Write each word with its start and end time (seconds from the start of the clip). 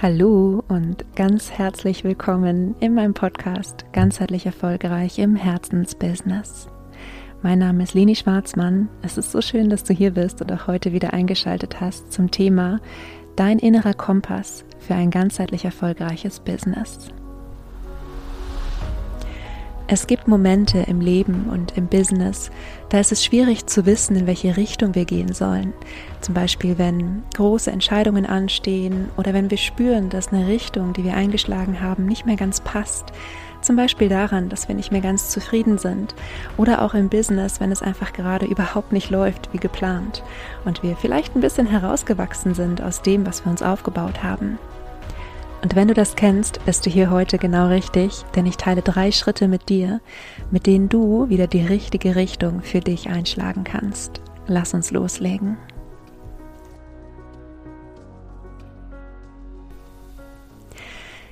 Hallo 0.00 0.62
und 0.68 1.04
ganz 1.16 1.50
herzlich 1.50 2.04
willkommen 2.04 2.76
in 2.78 2.94
meinem 2.94 3.14
Podcast 3.14 3.84
Ganzheitlich 3.92 4.46
Erfolgreich 4.46 5.18
im 5.18 5.34
Herzensbusiness. 5.34 6.68
Mein 7.42 7.58
Name 7.58 7.82
ist 7.82 7.94
Leni 7.94 8.14
Schwarzmann. 8.14 8.88
Es 9.02 9.18
ist 9.18 9.32
so 9.32 9.40
schön, 9.40 9.70
dass 9.70 9.82
du 9.82 9.92
hier 9.92 10.12
bist 10.12 10.40
und 10.40 10.52
auch 10.52 10.68
heute 10.68 10.92
wieder 10.92 11.14
eingeschaltet 11.14 11.80
hast 11.80 12.12
zum 12.12 12.30
Thema 12.30 12.80
Dein 13.34 13.58
innerer 13.58 13.92
Kompass 13.92 14.64
für 14.78 14.94
ein 14.94 15.10
ganzheitlich 15.10 15.64
erfolgreiches 15.64 16.38
Business. 16.38 17.08
Es 19.90 20.06
gibt 20.06 20.28
Momente 20.28 20.80
im 20.80 21.00
Leben 21.00 21.46
und 21.50 21.78
im 21.78 21.86
Business, 21.86 22.50
da 22.90 23.00
ist 23.00 23.10
es 23.10 23.24
schwierig 23.24 23.64
zu 23.68 23.86
wissen, 23.86 24.16
in 24.16 24.26
welche 24.26 24.58
Richtung 24.58 24.94
wir 24.94 25.06
gehen 25.06 25.32
sollen. 25.32 25.72
Zum 26.20 26.34
Beispiel, 26.34 26.76
wenn 26.76 27.22
große 27.34 27.70
Entscheidungen 27.70 28.26
anstehen 28.26 29.08
oder 29.16 29.32
wenn 29.32 29.50
wir 29.50 29.56
spüren, 29.56 30.10
dass 30.10 30.28
eine 30.28 30.46
Richtung, 30.46 30.92
die 30.92 31.04
wir 31.04 31.14
eingeschlagen 31.14 31.80
haben, 31.80 32.04
nicht 32.04 32.26
mehr 32.26 32.36
ganz 32.36 32.60
passt. 32.60 33.14
Zum 33.62 33.76
Beispiel 33.76 34.10
daran, 34.10 34.50
dass 34.50 34.68
wir 34.68 34.74
nicht 34.74 34.92
mehr 34.92 35.00
ganz 35.00 35.30
zufrieden 35.30 35.78
sind 35.78 36.14
oder 36.58 36.82
auch 36.82 36.92
im 36.92 37.08
Business, 37.08 37.58
wenn 37.58 37.72
es 37.72 37.80
einfach 37.80 38.12
gerade 38.12 38.44
überhaupt 38.44 38.92
nicht 38.92 39.08
läuft 39.08 39.54
wie 39.54 39.58
geplant 39.58 40.22
und 40.66 40.82
wir 40.82 40.96
vielleicht 40.96 41.34
ein 41.34 41.40
bisschen 41.40 41.66
herausgewachsen 41.66 42.52
sind 42.52 42.82
aus 42.82 43.00
dem, 43.00 43.24
was 43.24 43.42
wir 43.46 43.50
uns 43.50 43.62
aufgebaut 43.62 44.22
haben. 44.22 44.58
Und 45.62 45.74
wenn 45.74 45.88
du 45.88 45.94
das 45.94 46.14
kennst, 46.14 46.64
bist 46.66 46.86
du 46.86 46.90
hier 46.90 47.10
heute 47.10 47.36
genau 47.36 47.66
richtig, 47.66 48.22
denn 48.36 48.46
ich 48.46 48.56
teile 48.56 48.80
drei 48.80 49.10
Schritte 49.10 49.48
mit 49.48 49.68
dir, 49.68 50.00
mit 50.52 50.66
denen 50.66 50.88
du 50.88 51.28
wieder 51.28 51.48
die 51.48 51.66
richtige 51.66 52.14
Richtung 52.14 52.62
für 52.62 52.80
dich 52.80 53.08
einschlagen 53.08 53.64
kannst. 53.64 54.20
Lass 54.46 54.72
uns 54.72 54.92
loslegen. 54.92 55.56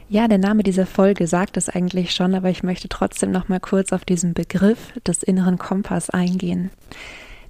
Ja, 0.08 0.28
der 0.28 0.38
Name 0.38 0.62
dieser 0.62 0.86
Folge 0.86 1.26
sagt 1.26 1.56
es 1.56 1.68
eigentlich 1.68 2.12
schon, 2.12 2.34
aber 2.34 2.48
ich 2.48 2.62
möchte 2.62 2.88
trotzdem 2.88 3.32
noch 3.32 3.48
mal 3.48 3.58
kurz 3.58 3.92
auf 3.92 4.04
diesen 4.04 4.34
Begriff 4.34 4.92
des 5.04 5.22
inneren 5.22 5.58
Kompass 5.58 6.10
eingehen. 6.10 6.70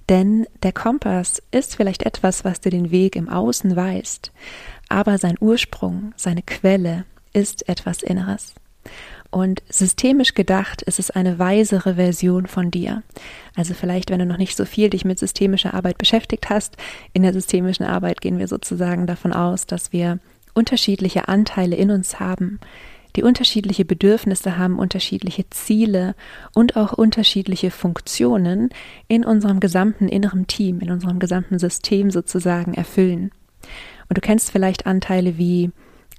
Denn 0.09 0.47
der 0.63 0.71
Kompass 0.71 1.41
ist 1.51 1.75
vielleicht 1.75 2.03
etwas, 2.03 2.45
was 2.45 2.61
dir 2.61 2.69
den 2.69 2.91
Weg 2.91 3.15
im 3.15 3.27
Außen 3.27 3.75
weist, 3.75 4.31
aber 4.87 5.17
sein 5.17 5.35
Ursprung, 5.39 6.13
seine 6.15 6.41
Quelle 6.41 7.05
ist 7.33 7.67
etwas 7.67 8.03
Inneres. 8.03 8.55
Und 9.29 9.61
systemisch 9.69 10.33
gedacht 10.33 10.81
ist 10.81 10.99
es 10.99 11.11
eine 11.11 11.37
weisere 11.37 11.95
Version 11.95 12.47
von 12.47 12.71
dir. 12.71 13.03
Also 13.55 13.73
vielleicht, 13.73 14.09
wenn 14.09 14.19
du 14.19 14.25
noch 14.25 14.37
nicht 14.37 14.55
so 14.55 14.63
viel 14.63 14.89
dich 14.89 15.03
mit 15.03 15.19
systemischer 15.19 15.73
Arbeit 15.73 15.97
beschäftigt 15.97 16.49
hast, 16.49 16.77
in 17.11 17.23
der 17.23 17.33
systemischen 17.33 17.85
Arbeit 17.85 18.21
gehen 18.21 18.39
wir 18.39 18.47
sozusagen 18.47 19.05
davon 19.05 19.33
aus, 19.33 19.65
dass 19.65 19.91
wir 19.91 20.19
unterschiedliche 20.53 21.27
Anteile 21.27 21.75
in 21.75 21.91
uns 21.91 22.21
haben, 22.21 22.59
die 23.17 23.23
unterschiedliche 23.23 23.83
Bedürfnisse 23.83 24.57
haben, 24.57 24.77
unterschiedliche 24.77 25.49
Ziele 25.49 26.15
und 26.53 26.77
auch 26.77 26.93
unterschiedliche 26.93 27.71
Funktionen 27.71 28.69
in 29.07 29.25
unserem 29.25 29.59
gesamten 29.59 30.07
inneren 30.07 30.45
Team, 30.45 30.79
in 30.79 30.91
unserem 30.91 31.17
gesamten 31.17 31.57
System 31.57 32.11
sozusagen 32.11 32.75
erfüllen. 32.75 33.31
Und 34.07 34.17
du 34.17 34.21
kennst 34.21 34.51
vielleicht 34.51 34.85
Anteile 34.85 35.37
wie 35.37 35.71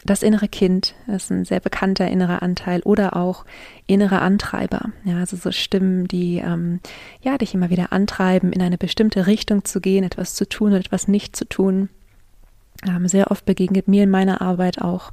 das 0.05 0.23
innere 0.23 0.49
Kind, 0.49 0.95
das 1.07 1.25
ist 1.25 1.31
ein 1.31 1.45
sehr 1.45 1.61
bekannter 1.61 2.09
innerer 2.09 2.43
Anteil, 2.43 2.83
oder 2.83 3.17
auch 3.17 3.45
innere 3.87 4.21
Antreiber, 4.21 4.91
ja, 5.05 5.19
also 5.19 5.37
so 5.37 5.53
Stimmen, 5.53 6.09
die 6.09 6.39
ähm, 6.39 6.81
ja 7.21 7.39
dich 7.39 7.55
immer 7.55 7.71
wieder 7.71 7.93
antreiben, 7.93 8.53
in 8.53 8.63
eine 8.63 8.79
bestimmte 8.79 9.27
Richtung 9.27 9.65
zu 9.65 9.81
gehen, 9.81 10.05
etwas 10.05 10.35
zu 10.35 10.49
tun 10.49 10.71
oder 10.71 10.81
etwas 10.81 11.09
nicht 11.09 11.37
zu 11.37 11.45
tun. 11.49 11.91
Ähm, 12.87 13.09
sehr 13.09 13.33
oft 13.33 13.45
begegnet 13.45 13.89
mir 13.89 14.05
in 14.05 14.11
meiner 14.11 14.41
Arbeit 14.41 14.81
auch 14.81 15.11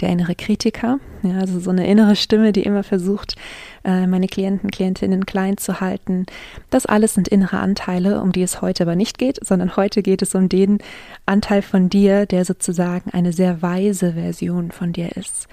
der 0.00 0.10
innere 0.10 0.34
Kritiker, 0.34 0.98
ja, 1.22 1.38
also 1.38 1.60
so 1.60 1.70
eine 1.70 1.86
innere 1.86 2.14
Stimme, 2.14 2.52
die 2.52 2.62
immer 2.62 2.82
versucht, 2.82 3.36
äh, 3.84 4.06
meine 4.06 4.26
Klienten, 4.26 4.70
Klientinnen 4.70 5.24
klein 5.24 5.56
zu 5.56 5.80
halten. 5.80 6.26
Das 6.68 6.84
alles 6.84 7.14
sind 7.14 7.28
innere 7.28 7.58
Anteile, 7.58 8.20
um 8.20 8.32
die 8.32 8.42
es 8.42 8.60
heute 8.60 8.82
aber 8.82 8.96
nicht 8.96 9.16
geht, 9.16 9.38
sondern 9.42 9.76
heute 9.76 10.02
geht 10.02 10.20
es 10.20 10.34
um 10.34 10.50
den 10.50 10.78
Anteil 11.24 11.62
von 11.62 11.88
dir, 11.88 12.26
der 12.26 12.44
sozusagen 12.44 13.10
eine 13.12 13.32
sehr 13.32 13.62
weise 13.62 14.12
Version 14.12 14.70
von 14.70 14.92
dir 14.92 15.16
ist. 15.16 15.48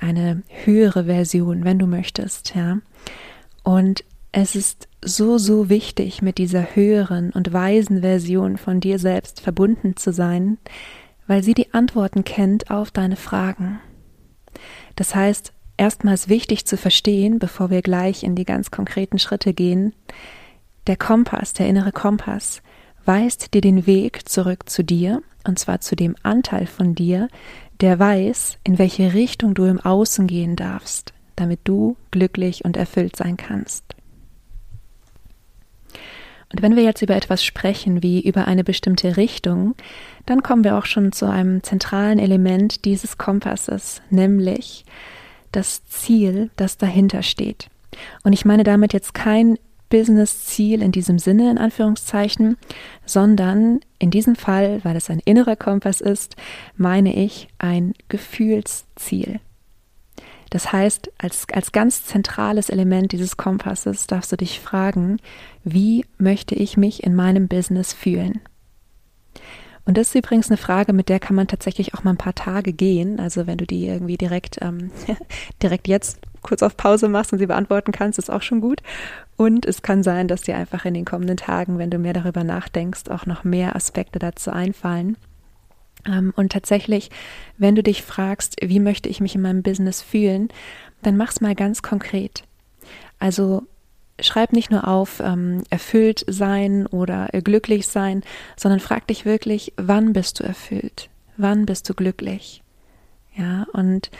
Eine 0.00 0.42
höhere 0.64 1.04
Version, 1.04 1.64
wenn 1.64 1.78
du 1.78 1.86
möchtest, 1.86 2.56
ja. 2.56 2.78
Und 3.62 4.02
es 4.32 4.56
ist 4.56 4.88
so, 5.00 5.38
so 5.38 5.68
wichtig, 5.68 6.22
mit 6.22 6.38
dieser 6.38 6.74
höheren 6.74 7.30
und 7.30 7.52
weisen 7.52 8.00
Version 8.00 8.56
von 8.56 8.80
dir 8.80 8.98
selbst 8.98 9.40
verbunden 9.40 9.96
zu 9.96 10.12
sein, 10.12 10.58
weil 11.26 11.42
sie 11.42 11.54
die 11.54 11.72
Antworten 11.74 12.24
kennt 12.24 12.70
auf 12.70 12.90
deine 12.90 13.16
Fragen. 13.16 13.80
Das 14.96 15.14
heißt, 15.14 15.52
erstmals 15.76 16.28
wichtig 16.28 16.66
zu 16.66 16.76
verstehen, 16.76 17.38
bevor 17.38 17.70
wir 17.70 17.82
gleich 17.82 18.22
in 18.22 18.34
die 18.34 18.44
ganz 18.44 18.70
konkreten 18.70 19.18
Schritte 19.18 19.54
gehen, 19.54 19.94
der 20.86 20.96
Kompass, 20.96 21.52
der 21.52 21.66
innere 21.66 21.92
Kompass, 21.92 22.62
weist 23.04 23.54
dir 23.54 23.60
den 23.60 23.86
Weg 23.86 24.28
zurück 24.28 24.68
zu 24.68 24.84
dir, 24.84 25.22
und 25.46 25.58
zwar 25.58 25.80
zu 25.80 25.96
dem 25.96 26.14
Anteil 26.22 26.66
von 26.66 26.94
dir, 26.94 27.28
der 27.80 27.98
weiß, 27.98 28.58
in 28.64 28.78
welche 28.78 29.14
Richtung 29.14 29.54
du 29.54 29.64
im 29.64 29.80
Außen 29.80 30.26
gehen 30.26 30.56
darfst, 30.56 31.12
damit 31.36 31.60
du 31.64 31.96
glücklich 32.10 32.64
und 32.64 32.76
erfüllt 32.76 33.16
sein 33.16 33.36
kannst. 33.36 33.94
Und 36.54 36.62
wenn 36.62 36.76
wir 36.76 36.84
jetzt 36.84 37.02
über 37.02 37.16
etwas 37.16 37.44
sprechen, 37.44 38.04
wie 38.04 38.20
über 38.20 38.46
eine 38.46 38.62
bestimmte 38.62 39.16
Richtung, 39.16 39.74
dann 40.24 40.44
kommen 40.44 40.62
wir 40.62 40.78
auch 40.78 40.86
schon 40.86 41.10
zu 41.10 41.26
einem 41.26 41.64
zentralen 41.64 42.20
Element 42.20 42.84
dieses 42.84 43.18
Kompasses, 43.18 44.02
nämlich 44.08 44.84
das 45.50 45.84
Ziel, 45.86 46.50
das 46.54 46.78
dahinter 46.78 47.24
steht. 47.24 47.70
Und 48.22 48.34
ich 48.34 48.44
meine 48.44 48.62
damit 48.62 48.92
jetzt 48.92 49.14
kein 49.14 49.58
Business-Ziel 49.88 50.80
in 50.80 50.92
diesem 50.92 51.18
Sinne, 51.18 51.50
in 51.50 51.58
Anführungszeichen, 51.58 52.56
sondern 53.04 53.80
in 53.98 54.12
diesem 54.12 54.36
Fall, 54.36 54.78
weil 54.84 54.94
es 54.94 55.10
ein 55.10 55.22
innerer 55.24 55.56
Kompass 55.56 56.00
ist, 56.00 56.36
meine 56.76 57.16
ich 57.16 57.48
ein 57.58 57.94
Gefühlsziel. 58.08 59.40
Das 60.54 60.70
heißt, 60.70 61.10
als, 61.18 61.48
als 61.52 61.72
ganz 61.72 62.04
zentrales 62.04 62.70
Element 62.70 63.10
dieses 63.10 63.36
Kompasses 63.36 64.06
darfst 64.06 64.30
du 64.30 64.36
dich 64.36 64.60
fragen, 64.60 65.16
wie 65.64 66.04
möchte 66.16 66.54
ich 66.54 66.76
mich 66.76 67.02
in 67.02 67.16
meinem 67.16 67.48
Business 67.48 67.92
fühlen? 67.92 68.40
Und 69.84 69.98
das 69.98 70.10
ist 70.10 70.14
übrigens 70.14 70.50
eine 70.50 70.56
Frage, 70.56 70.92
mit 70.92 71.08
der 71.08 71.18
kann 71.18 71.34
man 71.34 71.48
tatsächlich 71.48 71.94
auch 71.94 72.04
mal 72.04 72.12
ein 72.12 72.18
paar 72.18 72.36
Tage 72.36 72.72
gehen. 72.72 73.18
Also 73.18 73.48
wenn 73.48 73.58
du 73.58 73.66
die 73.66 73.84
irgendwie 73.88 74.16
direkt, 74.16 74.58
ähm, 74.62 74.92
direkt 75.60 75.88
jetzt 75.88 76.20
kurz 76.42 76.62
auf 76.62 76.76
Pause 76.76 77.08
machst 77.08 77.32
und 77.32 77.40
sie 77.40 77.46
beantworten 77.46 77.90
kannst, 77.90 78.20
ist 78.20 78.30
auch 78.30 78.42
schon 78.42 78.60
gut. 78.60 78.80
Und 79.36 79.66
es 79.66 79.82
kann 79.82 80.04
sein, 80.04 80.28
dass 80.28 80.42
dir 80.42 80.56
einfach 80.56 80.84
in 80.84 80.94
den 80.94 81.04
kommenden 81.04 81.36
Tagen, 81.36 81.78
wenn 81.78 81.90
du 81.90 81.98
mehr 81.98 82.12
darüber 82.12 82.44
nachdenkst, 82.44 83.08
auch 83.10 83.26
noch 83.26 83.42
mehr 83.42 83.74
Aspekte 83.74 84.20
dazu 84.20 84.52
einfallen. 84.52 85.16
Ähm, 86.06 86.32
und 86.36 86.52
tatsächlich, 86.52 87.10
wenn 87.58 87.74
du 87.74 87.82
dich 87.82 88.02
fragst, 88.02 88.56
wie 88.62 88.80
möchte 88.80 89.08
ich 89.08 89.20
mich 89.20 89.34
in 89.34 89.42
meinem 89.42 89.62
Business 89.62 90.02
fühlen, 90.02 90.48
dann 91.02 91.16
mach's 91.16 91.40
mal 91.40 91.54
ganz 91.54 91.82
konkret. 91.82 92.44
Also 93.18 93.62
schreib 94.20 94.52
nicht 94.52 94.70
nur 94.70 94.86
auf 94.86 95.20
ähm, 95.20 95.64
erfüllt 95.70 96.24
sein 96.28 96.86
oder 96.86 97.28
glücklich 97.42 97.86
sein, 97.86 98.22
sondern 98.56 98.80
frag 98.80 99.06
dich 99.06 99.24
wirklich, 99.24 99.72
wann 99.76 100.12
bist 100.12 100.40
du 100.40 100.44
erfüllt? 100.44 101.08
Wann 101.36 101.66
bist 101.66 101.88
du 101.88 101.94
glücklich? 101.94 102.62
Ja, 103.36 103.66
und 103.72 104.10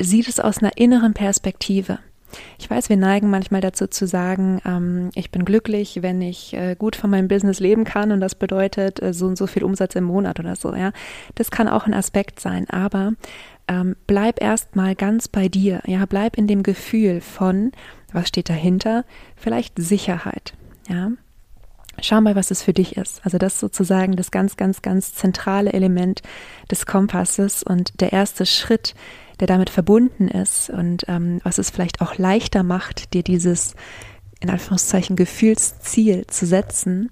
sieh 0.00 0.22
das 0.22 0.40
aus 0.40 0.58
einer 0.58 0.76
inneren 0.76 1.12
Perspektive. 1.12 1.98
Ich 2.58 2.68
weiß, 2.68 2.88
wir 2.88 2.96
neigen 2.96 3.30
manchmal 3.30 3.60
dazu 3.60 3.86
zu 3.86 4.06
sagen, 4.06 4.60
ähm, 4.64 5.10
ich 5.14 5.30
bin 5.30 5.44
glücklich, 5.44 6.02
wenn 6.02 6.20
ich 6.20 6.54
äh, 6.54 6.76
gut 6.78 6.96
von 6.96 7.10
meinem 7.10 7.28
Business 7.28 7.60
leben 7.60 7.84
kann 7.84 8.12
und 8.12 8.20
das 8.20 8.34
bedeutet 8.34 9.02
äh, 9.02 9.12
so 9.12 9.26
und 9.26 9.36
so 9.36 9.46
viel 9.46 9.64
Umsatz 9.64 9.94
im 9.94 10.04
Monat 10.04 10.38
oder 10.38 10.56
so, 10.56 10.74
ja. 10.74 10.92
Das 11.34 11.50
kann 11.50 11.68
auch 11.68 11.86
ein 11.86 11.94
Aspekt 11.94 12.40
sein, 12.40 12.68
aber 12.68 13.12
ähm, 13.68 13.96
bleib 14.06 14.42
erstmal 14.42 14.94
ganz 14.94 15.28
bei 15.28 15.48
dir, 15.48 15.82
ja, 15.86 16.04
bleib 16.06 16.36
in 16.36 16.46
dem 16.46 16.62
Gefühl 16.62 17.20
von, 17.20 17.72
was 18.12 18.28
steht 18.28 18.48
dahinter? 18.48 19.04
Vielleicht 19.36 19.74
Sicherheit, 19.78 20.54
ja. 20.88 21.10
Schau 22.00 22.20
mal, 22.20 22.36
was 22.36 22.52
es 22.52 22.62
für 22.62 22.72
dich 22.72 22.96
ist. 22.96 23.20
Also 23.24 23.38
das 23.38 23.54
ist 23.54 23.60
sozusagen 23.60 24.14
das 24.14 24.30
ganz, 24.30 24.56
ganz, 24.56 24.82
ganz 24.82 25.14
zentrale 25.14 25.72
Element 25.72 26.22
des 26.70 26.86
Kompasses 26.86 27.64
und 27.64 28.00
der 28.00 28.12
erste 28.12 28.46
Schritt, 28.46 28.94
der 29.40 29.46
damit 29.46 29.70
verbunden 29.70 30.28
ist 30.28 30.70
und 30.70 31.04
ähm, 31.08 31.40
was 31.44 31.58
es 31.58 31.70
vielleicht 31.70 32.00
auch 32.00 32.18
leichter 32.18 32.62
macht, 32.62 33.14
dir 33.14 33.22
dieses 33.22 33.74
in 34.40 34.50
Anführungszeichen 34.50 35.16
Gefühlsziel 35.16 36.26
zu 36.28 36.46
setzen, 36.46 37.10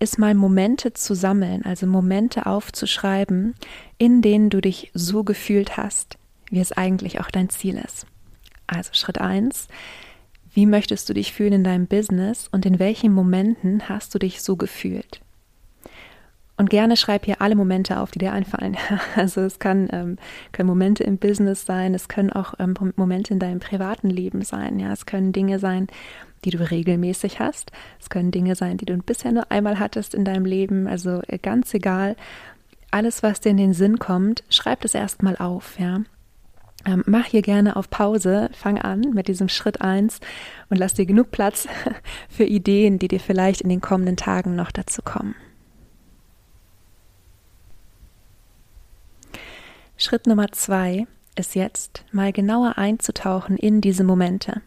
ist 0.00 0.18
mal 0.18 0.34
Momente 0.34 0.92
zu 0.92 1.14
sammeln, 1.14 1.64
also 1.64 1.86
Momente 1.86 2.46
aufzuschreiben, 2.46 3.54
in 3.96 4.22
denen 4.22 4.50
du 4.50 4.60
dich 4.60 4.90
so 4.92 5.22
gefühlt 5.22 5.76
hast, 5.76 6.18
wie 6.50 6.60
es 6.60 6.72
eigentlich 6.72 7.20
auch 7.20 7.30
dein 7.30 7.48
Ziel 7.48 7.78
ist. 7.78 8.06
Also 8.66 8.90
Schritt 8.92 9.18
eins: 9.20 9.68
Wie 10.52 10.66
möchtest 10.66 11.08
du 11.08 11.14
dich 11.14 11.32
fühlen 11.32 11.52
in 11.52 11.64
deinem 11.64 11.86
Business 11.86 12.48
und 12.50 12.66
in 12.66 12.78
welchen 12.78 13.12
Momenten 13.12 13.88
hast 13.88 14.14
du 14.14 14.18
dich 14.18 14.42
so 14.42 14.56
gefühlt? 14.56 15.23
Und 16.56 16.70
gerne 16.70 16.96
schreib 16.96 17.24
hier 17.24 17.40
alle 17.40 17.56
Momente 17.56 17.98
auf, 17.98 18.12
die 18.12 18.20
dir 18.20 18.32
einfallen. 18.32 18.76
Also 19.16 19.40
es 19.40 19.58
kann, 19.58 19.88
ähm, 19.92 20.18
können 20.52 20.68
Momente 20.68 21.02
im 21.02 21.18
Business 21.18 21.66
sein, 21.66 21.94
es 21.94 22.08
können 22.08 22.30
auch 22.30 22.54
ähm, 22.58 22.74
Momente 22.96 23.32
in 23.32 23.40
deinem 23.40 23.60
privaten 23.60 24.08
Leben 24.08 24.42
sein. 24.42 24.78
Ja, 24.78 24.92
es 24.92 25.06
können 25.06 25.32
Dinge 25.32 25.58
sein, 25.58 25.88
die 26.44 26.50
du 26.50 26.70
regelmäßig 26.70 27.40
hast. 27.40 27.72
Es 28.00 28.08
können 28.08 28.30
Dinge 28.30 28.54
sein, 28.54 28.76
die 28.76 28.84
du 28.84 28.96
bisher 28.98 29.32
nur 29.32 29.50
einmal 29.50 29.78
hattest 29.78 30.14
in 30.14 30.24
deinem 30.24 30.44
Leben. 30.44 30.86
Also 30.86 31.22
äh, 31.26 31.38
ganz 31.38 31.74
egal. 31.74 32.16
Alles, 32.90 33.24
was 33.24 33.40
dir 33.40 33.50
in 33.50 33.56
den 33.56 33.72
Sinn 33.72 33.98
kommt, 33.98 34.44
schreib 34.48 34.82
das 34.82 34.94
erstmal 34.94 35.36
auf. 35.36 35.78
Ja, 35.80 36.02
ähm, 36.86 37.02
mach 37.06 37.26
hier 37.26 37.42
gerne 37.42 37.76
auf 37.76 37.90
Pause, 37.90 38.50
fang 38.52 38.78
an 38.78 39.00
mit 39.14 39.26
diesem 39.28 39.48
Schritt 39.48 39.80
eins 39.80 40.20
und 40.68 40.76
lass 40.76 40.94
dir 40.94 41.06
genug 41.06 41.30
Platz 41.30 41.66
für 42.28 42.44
Ideen, 42.44 42.98
die 42.98 43.08
dir 43.08 43.20
vielleicht 43.20 43.62
in 43.62 43.70
den 43.70 43.80
kommenden 43.80 44.16
Tagen 44.16 44.54
noch 44.54 44.70
dazu 44.70 45.02
kommen. 45.02 45.34
Schritt 49.96 50.26
Nummer 50.26 50.50
zwei 50.52 51.06
ist 51.36 51.54
jetzt 51.54 52.04
mal 52.12 52.32
genauer 52.32 52.78
einzutauchen 52.78 53.56
in 53.56 53.80
diese 53.80 54.04
Momente. 54.04 54.60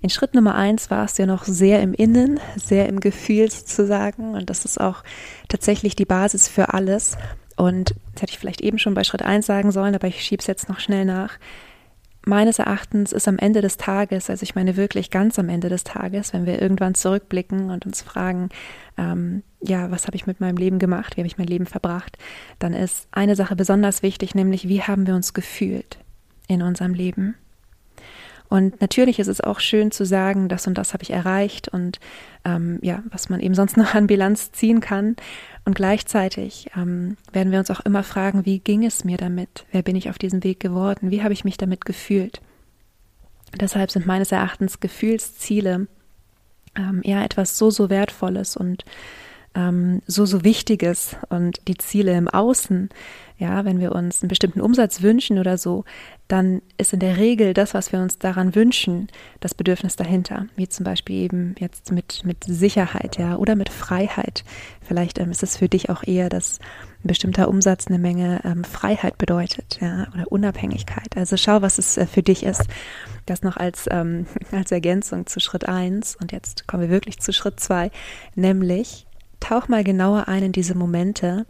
In 0.00 0.10
Schritt 0.10 0.34
Nummer 0.34 0.54
eins 0.54 0.90
warst 0.90 1.18
du 1.18 1.22
ja 1.22 1.26
noch 1.26 1.44
sehr 1.44 1.80
im 1.82 1.94
Innen, 1.94 2.40
sehr 2.56 2.88
im 2.88 3.00
Gefühl 3.00 3.50
sozusagen 3.50 4.34
und 4.34 4.50
das 4.50 4.64
ist 4.64 4.80
auch 4.80 5.04
tatsächlich 5.48 5.96
die 5.96 6.04
Basis 6.04 6.48
für 6.48 6.74
alles. 6.74 7.16
Und 7.56 7.94
das 8.14 8.22
hätte 8.22 8.32
ich 8.32 8.38
vielleicht 8.38 8.60
eben 8.60 8.78
schon 8.78 8.94
bei 8.94 9.04
Schritt 9.04 9.22
1 9.22 9.46
sagen 9.46 9.72
sollen, 9.72 9.94
aber 9.94 10.08
ich 10.08 10.22
schiebe 10.22 10.40
es 10.40 10.46
jetzt 10.46 10.68
noch 10.68 10.80
schnell 10.80 11.04
nach. 11.04 11.38
Meines 12.24 12.60
Erachtens 12.60 13.12
ist 13.12 13.26
am 13.26 13.38
Ende 13.38 13.62
des 13.62 13.78
Tages, 13.78 14.30
also 14.30 14.44
ich 14.44 14.54
meine 14.54 14.76
wirklich 14.76 15.10
ganz 15.10 15.40
am 15.40 15.48
Ende 15.48 15.68
des 15.68 15.82
Tages, 15.82 16.32
wenn 16.32 16.46
wir 16.46 16.62
irgendwann 16.62 16.94
zurückblicken 16.94 17.70
und 17.70 17.84
uns 17.84 18.02
fragen, 18.02 18.50
ähm, 18.96 19.42
ja, 19.60 19.90
was 19.90 20.06
habe 20.06 20.16
ich 20.16 20.26
mit 20.26 20.40
meinem 20.40 20.56
Leben 20.56 20.78
gemacht, 20.78 21.16
wie 21.16 21.20
habe 21.20 21.26
ich 21.26 21.38
mein 21.38 21.48
Leben 21.48 21.66
verbracht, 21.66 22.18
dann 22.60 22.74
ist 22.74 23.08
eine 23.10 23.34
Sache 23.34 23.56
besonders 23.56 24.04
wichtig, 24.04 24.36
nämlich 24.36 24.68
wie 24.68 24.82
haben 24.82 25.06
wir 25.06 25.16
uns 25.16 25.34
gefühlt 25.34 25.98
in 26.46 26.62
unserem 26.62 26.94
Leben. 26.94 27.34
Und 28.52 28.82
natürlich 28.82 29.18
ist 29.18 29.28
es 29.28 29.40
auch 29.40 29.60
schön 29.60 29.92
zu 29.92 30.04
sagen, 30.04 30.50
das 30.50 30.66
und 30.66 30.76
das 30.76 30.92
habe 30.92 31.02
ich 31.02 31.08
erreicht 31.08 31.68
und 31.68 31.98
ähm, 32.44 32.80
ja, 32.82 33.02
was 33.08 33.30
man 33.30 33.40
eben 33.40 33.54
sonst 33.54 33.76
noch 33.78 33.94
an 33.94 34.06
Bilanz 34.06 34.52
ziehen 34.52 34.80
kann. 34.80 35.16
Und 35.64 35.74
gleichzeitig 35.74 36.68
ähm, 36.76 37.16
werden 37.32 37.50
wir 37.50 37.60
uns 37.60 37.70
auch 37.70 37.80
immer 37.80 38.02
fragen, 38.02 38.44
wie 38.44 38.58
ging 38.58 38.84
es 38.84 39.04
mir 39.04 39.16
damit? 39.16 39.64
Wer 39.72 39.80
bin 39.80 39.96
ich 39.96 40.10
auf 40.10 40.18
diesem 40.18 40.44
Weg 40.44 40.60
geworden? 40.60 41.10
Wie 41.10 41.22
habe 41.22 41.32
ich 41.32 41.44
mich 41.44 41.56
damit 41.56 41.86
gefühlt? 41.86 42.42
Deshalb 43.58 43.90
sind 43.90 44.04
meines 44.04 44.32
Erachtens 44.32 44.80
Gefühlsziele 44.80 45.86
ähm, 46.76 47.00
eher 47.02 47.24
etwas 47.24 47.56
so, 47.56 47.70
so 47.70 47.88
Wertvolles 47.88 48.58
und 48.58 48.84
ähm, 49.54 50.02
so, 50.06 50.26
so 50.26 50.44
Wichtiges 50.44 51.16
und 51.30 51.66
die 51.68 51.78
Ziele 51.78 52.12
im 52.12 52.28
Außen, 52.28 52.90
ja, 53.42 53.64
wenn 53.64 53.80
wir 53.80 53.92
uns 53.92 54.22
einen 54.22 54.28
bestimmten 54.28 54.60
Umsatz 54.60 55.02
wünschen 55.02 55.40
oder 55.40 55.58
so, 55.58 55.84
dann 56.28 56.62
ist 56.78 56.92
in 56.92 57.00
der 57.00 57.16
Regel 57.16 57.54
das, 57.54 57.74
was 57.74 57.90
wir 57.90 57.98
uns 57.98 58.16
daran 58.18 58.54
wünschen, 58.54 59.08
das 59.40 59.52
Bedürfnis 59.52 59.96
dahinter. 59.96 60.46
Wie 60.54 60.68
zum 60.68 60.84
Beispiel 60.84 61.16
eben 61.16 61.56
jetzt 61.58 61.90
mit, 61.90 62.24
mit 62.24 62.44
Sicherheit, 62.44 63.18
ja, 63.18 63.34
oder 63.34 63.56
mit 63.56 63.68
Freiheit. 63.68 64.44
Vielleicht 64.80 65.18
ähm, 65.18 65.32
ist 65.32 65.42
es 65.42 65.56
für 65.56 65.68
dich 65.68 65.90
auch 65.90 66.04
eher, 66.04 66.28
dass 66.28 66.60
ein 67.04 67.08
bestimmter 67.08 67.48
Umsatz 67.48 67.88
eine 67.88 67.98
Menge 67.98 68.40
ähm, 68.44 68.62
Freiheit 68.62 69.18
bedeutet, 69.18 69.78
ja, 69.80 70.06
oder 70.14 70.30
Unabhängigkeit. 70.30 71.16
Also 71.16 71.36
schau, 71.36 71.62
was 71.62 71.78
es 71.78 71.96
äh, 71.96 72.06
für 72.06 72.22
dich 72.22 72.44
ist. 72.44 72.66
Das 73.26 73.42
noch 73.42 73.56
als, 73.56 73.86
ähm, 73.90 74.26
als 74.52 74.70
Ergänzung 74.70 75.26
zu 75.26 75.40
Schritt 75.40 75.68
eins 75.68 76.16
Und 76.20 76.30
jetzt 76.30 76.68
kommen 76.68 76.84
wir 76.84 76.90
wirklich 76.90 77.18
zu 77.18 77.32
Schritt 77.32 77.58
zwei, 77.58 77.90
nämlich 78.36 79.06
tauch 79.40 79.66
mal 79.66 79.82
genauer 79.82 80.28
ein 80.28 80.44
in 80.44 80.52
diese 80.52 80.76
Momente 80.76 81.44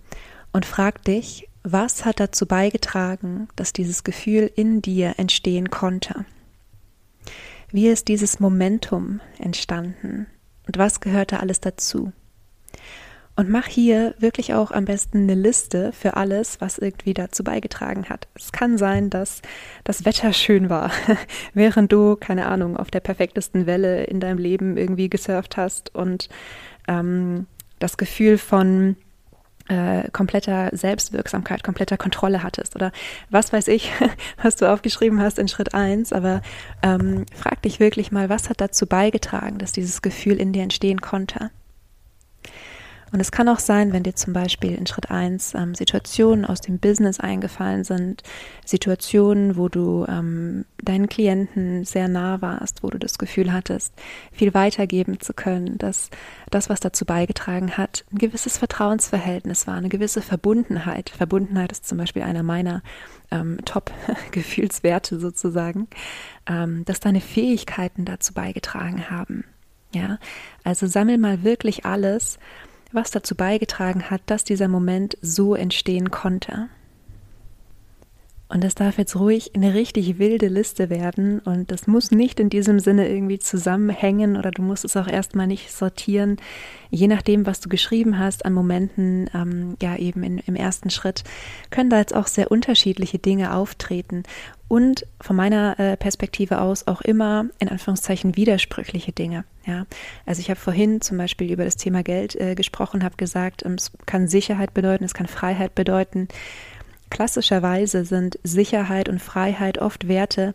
und 0.53 0.65
frag 0.65 1.05
dich, 1.05 1.49
was 1.63 2.05
hat 2.05 2.21
dazu 2.21 2.47
beigetragen, 2.47 3.49
dass 3.57 3.73
dieses 3.73 4.05
Gefühl 4.05 4.51
in 4.55 4.83
dir 4.83 5.15
entstehen 5.19 5.71
konnte? 5.71 6.25
Wie 7.71 7.89
ist 7.89 8.09
dieses 8.09 8.41
Momentum 8.41 9.21
entstanden? 9.39 10.27
Und 10.67 10.79
was 10.79 11.01
gehörte 11.01 11.41
alles 11.41 11.61
dazu? 11.61 12.13
Und 13.35 13.49
mach 13.49 13.67
hier 13.67 14.15
wirklich 14.19 14.53
auch 14.53 14.73
am 14.73 14.85
besten 14.85 15.23
eine 15.23 15.35
Liste 15.35 15.93
für 15.93 16.17
alles, 16.19 16.61
was 16.61 16.77
irgendwie 16.77 17.15
dazu 17.15 17.43
beigetragen 17.43 18.11
hat. 18.11 18.29
Es 18.35 18.53
kann 18.53 18.77
sein, 18.77 19.09
dass 19.09 19.41
das 19.85 20.05
Wetter 20.05 20.35
schön 20.35 20.69
war, 20.69 20.91
während 21.55 21.91
du, 21.93 22.17
keine 22.17 22.47
Ahnung, 22.47 22.77
auf 22.77 22.91
der 22.91 23.01
perfektesten 23.01 23.67
Welle 23.67 24.05
in 24.05 24.21
deinem 24.21 24.37
Leben 24.39 24.77
irgendwie 24.77 25.09
gesurft 25.09 25.57
hast 25.57 25.95
und 25.95 26.29
ähm, 26.89 27.47
das 27.79 27.97
Gefühl 27.97 28.37
von 28.37 28.97
äh, 29.69 30.11
kompletter 30.11 30.71
Selbstwirksamkeit, 30.73 31.63
kompletter 31.63 31.97
Kontrolle 31.97 32.43
hattest 32.43 32.77
oder 32.77 32.93
was 33.31 33.53
weiß 33.53 33.69
ich, 33.69 33.93
was 34.43 34.57
du 34.57 34.71
aufgeschrieben 34.71 35.21
hast 35.21 35.39
in 35.39 35.49
Schritt 35.49 35.75
eins. 35.75 36.13
aber 36.13 36.43
ähm, 36.83 37.27
frag 37.35 37.63
dich 37.63 37.81
wirklich 37.81 38.13
mal, 38.13 38.29
was 38.29 38.51
hat 38.51 38.61
dazu 38.61 38.87
beigetragen, 38.87 39.59
dass 39.59 39.73
dieses 39.73 40.03
Gefühl 40.03 40.39
in 40.39 40.53
dir 40.53 40.63
entstehen 40.63 41.01
konnte. 41.01 41.51
Und 43.13 43.21
es 43.21 43.31
kann 43.31 43.49
auch 43.49 43.59
sein, 43.59 43.93
wenn 43.93 44.03
dir 44.03 44.15
zum 44.15 44.33
Beispiel 44.33 44.75
in 44.75 44.87
Schritt 44.87 45.11
eins 45.11 45.55
ähm, 45.55 45.75
Situationen 45.75 46.47
aus 46.47 46.63
dem 46.63 46.79
Business 46.79 47.21
eingefallen 47.21 47.85
sind, 47.85 48.23
Situationen, 48.65 49.57
wo 49.57 49.69
du 49.69 50.07
ähm, 50.09 50.65
deinen 50.83 51.09
Klienten 51.09 51.85
sehr 51.85 52.09
nah 52.09 52.41
warst, 52.41 52.83
wo 52.83 52.89
du 52.89 52.99
das 52.99 53.19
Gefühl 53.19 53.53
hattest, 53.53 53.93
viel 54.33 54.55
weitergeben 54.55 55.21
zu 55.21 55.35
können, 55.35 55.77
dass 55.77 56.09
das, 56.51 56.71
was 56.71 56.81
dazu 56.81 57.05
beigetragen 57.05 57.77
hat, 57.77 58.05
ein 58.13 58.19
gewisses 58.19 58.57
Vertrauensverhältnis 58.57 59.67
war, 59.67 59.75
eine 59.75 59.91
gewisse 59.91 60.23
Verbundenheit. 60.23 61.11
Verbundenheit 61.11 61.71
ist 61.71 61.87
zum 61.87 61.99
Beispiel 61.99 62.23
einer 62.23 62.43
meiner 62.43 62.83
ähm, 63.31 63.59
Top-Gefühlswerte 63.67 65.19
sozusagen, 65.21 65.87
ähm, 66.47 66.87
dass 66.87 67.01
deine 67.01 67.21
Fähigkeiten 67.21 68.07
dazu 68.07 68.33
beigetragen 68.33 69.11
haben. 69.11 69.45
Ja, 69.95 70.19
also 70.65 70.87
sammel 70.87 71.19
mal 71.19 71.45
wirklich 71.45 71.85
alles, 71.85 72.39
was 72.93 73.11
dazu 73.11 73.35
beigetragen 73.35 74.11
hat, 74.11 74.23
dass 74.27 74.45
dieser 74.45 74.69
Moment 74.69 75.17
so 75.21 75.55
entstehen 75.55 76.11
konnte. 76.11 76.69
Und 78.53 78.63
das 78.63 78.75
darf 78.75 78.99
jetzt 78.99 79.17
ruhig 79.17 79.53
eine 79.55 79.73
richtig 79.73 80.19
wilde 80.19 80.49
Liste 80.49 80.91
werden 80.91 81.39
und 81.39 81.71
das 81.73 81.87
muss 81.87 82.11
nicht 82.11 82.39
in 82.39 82.51
diesem 82.51 82.81
Sinne 82.81 83.09
irgendwie 83.09 83.39
zusammenhängen 83.39 84.37
oder 84.37 84.51
du 84.51 84.61
musst 84.61 84.85
es 84.85 84.95
auch 84.95 85.09
erstmal 85.09 85.47
nicht 85.47 85.73
sortieren. 85.73 86.37
Je 86.91 87.09
nachdem, 87.09 87.47
was 87.47 87.61
du 87.61 87.71
geschrieben 87.71 88.19
hast 88.19 88.45
an 88.45 88.53
Momenten, 88.53 89.31
ähm, 89.33 89.79
ja 89.81 89.97
eben 89.97 90.23
in, 90.23 90.37
im 90.37 90.55
ersten 90.55 90.91
Schritt, 90.91 91.25
können 91.71 91.89
da 91.89 91.97
jetzt 91.97 92.15
auch 92.15 92.27
sehr 92.27 92.51
unterschiedliche 92.51 93.19
Dinge 93.19 93.55
auftreten 93.55 94.23
und 94.73 95.07
von 95.21 95.37
meiner 95.37 95.79
äh, 95.79 95.99
Perspektive 95.99 96.63
aus 96.63 96.87
auch 96.87 97.03
immer 97.03 97.45
in 97.59 97.69
Anführungszeichen 97.69 98.37
widersprüchliche 98.37 99.13
Dinge. 99.13 99.45
Ja, 99.67 99.85
also 100.25 100.41
ich 100.41 100.49
habe 100.49 100.59
vorhin 100.59 101.03
zum 101.03 101.19
Beispiel 101.19 101.53
über 101.53 101.67
das 101.67 101.77
Thema 101.77 102.03
Geld 102.03 102.37
äh, 102.37 102.55
gesprochen, 102.55 103.05
habe 103.05 103.19
gesagt, 103.19 103.67
ähm, 103.67 103.75
es 103.75 103.93
kann 104.07 104.29
Sicherheit 104.29 104.73
bedeuten, 104.73 105.05
es 105.05 105.13
kann 105.13 105.27
Freiheit 105.27 105.75
bedeuten. 105.75 106.27
Klassischerweise 107.11 108.07
sind 108.07 108.39
Sicherheit 108.45 109.11
und 109.11 109.21
Freiheit 109.21 109.77
oft 109.77 110.09
Werte, 110.09 110.55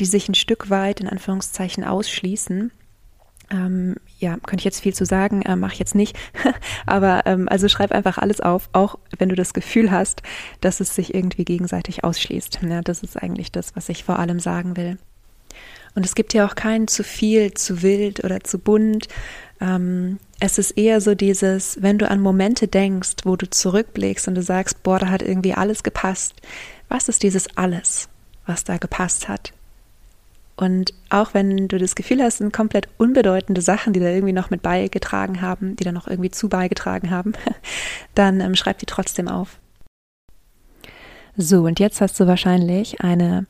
die 0.00 0.06
sich 0.06 0.28
ein 0.28 0.34
Stück 0.34 0.68
weit 0.68 0.98
in 0.98 1.08
Anführungszeichen 1.08 1.84
ausschließen. 1.84 2.72
Ähm, 3.52 3.96
ja, 4.18 4.38
könnte 4.38 4.60
ich 4.60 4.64
jetzt 4.64 4.80
viel 4.80 4.94
zu 4.94 5.04
sagen, 5.04 5.42
äh, 5.42 5.56
mache 5.56 5.74
ich 5.74 5.78
jetzt 5.78 5.94
nicht. 5.94 6.16
Aber 6.86 7.26
ähm, 7.26 7.48
also 7.48 7.68
schreib 7.68 7.92
einfach 7.92 8.18
alles 8.18 8.40
auf, 8.40 8.70
auch 8.72 8.98
wenn 9.18 9.28
du 9.28 9.34
das 9.34 9.52
Gefühl 9.52 9.90
hast, 9.90 10.22
dass 10.60 10.80
es 10.80 10.94
sich 10.94 11.14
irgendwie 11.14 11.44
gegenseitig 11.44 12.02
ausschließt. 12.02 12.60
Ja, 12.62 12.80
das 12.80 13.02
ist 13.02 13.22
eigentlich 13.22 13.52
das, 13.52 13.76
was 13.76 13.88
ich 13.88 14.04
vor 14.04 14.18
allem 14.18 14.40
sagen 14.40 14.76
will. 14.76 14.96
Und 15.94 16.06
es 16.06 16.14
gibt 16.14 16.32
ja 16.32 16.46
auch 16.46 16.54
keinen 16.54 16.88
zu 16.88 17.04
viel, 17.04 17.52
zu 17.52 17.82
wild 17.82 18.24
oder 18.24 18.40
zu 18.40 18.58
bunt. 18.58 19.08
Ähm, 19.60 20.18
es 20.40 20.58
ist 20.58 20.72
eher 20.72 21.00
so 21.00 21.14
dieses, 21.14 21.82
wenn 21.82 21.98
du 21.98 22.10
an 22.10 22.20
Momente 22.20 22.68
denkst, 22.68 23.16
wo 23.24 23.36
du 23.36 23.48
zurückblickst 23.48 24.28
und 24.28 24.34
du 24.34 24.42
sagst, 24.42 24.82
boah, 24.82 24.98
da 24.98 25.10
hat 25.10 25.22
irgendwie 25.22 25.52
alles 25.52 25.82
gepasst. 25.82 26.34
Was 26.88 27.08
ist 27.08 27.22
dieses 27.22 27.56
alles, 27.56 28.08
was 28.46 28.64
da 28.64 28.78
gepasst 28.78 29.28
hat? 29.28 29.52
Und 30.56 30.92
auch 31.08 31.34
wenn 31.34 31.68
du 31.68 31.78
das 31.78 31.94
Gefühl 31.94 32.22
hast, 32.22 32.38
sind 32.38 32.52
komplett 32.52 32.88
unbedeutende 32.98 33.62
Sachen, 33.62 33.92
die 33.92 34.00
da 34.00 34.06
irgendwie 34.06 34.34
noch 34.34 34.50
mit 34.50 34.62
beigetragen 34.62 35.40
haben, 35.40 35.76
die 35.76 35.84
da 35.84 35.92
noch 35.92 36.06
irgendwie 36.06 36.30
zu 36.30 36.48
beigetragen 36.48 37.10
haben, 37.10 37.32
dann 38.14 38.40
ähm, 38.40 38.54
schreib 38.54 38.78
die 38.78 38.86
trotzdem 38.86 39.28
auf. 39.28 39.58
So, 41.36 41.62
und 41.62 41.80
jetzt 41.80 42.02
hast 42.02 42.20
du 42.20 42.26
wahrscheinlich 42.26 43.00
eine, 43.00 43.46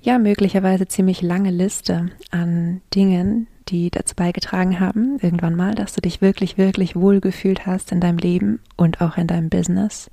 ja, 0.00 0.18
möglicherweise 0.18 0.88
ziemlich 0.88 1.20
lange 1.20 1.50
Liste 1.50 2.08
an 2.30 2.80
Dingen, 2.94 3.46
die 3.68 3.90
dazu 3.90 4.14
beigetragen 4.14 4.80
haben, 4.80 5.18
irgendwann 5.20 5.54
mal, 5.54 5.74
dass 5.74 5.92
du 5.92 6.00
dich 6.00 6.22
wirklich, 6.22 6.56
wirklich 6.56 6.96
wohlgefühlt 6.96 7.66
hast 7.66 7.92
in 7.92 8.00
deinem 8.00 8.18
Leben 8.18 8.60
und 8.76 9.02
auch 9.02 9.18
in 9.18 9.26
deinem 9.26 9.50
Business. 9.50 10.10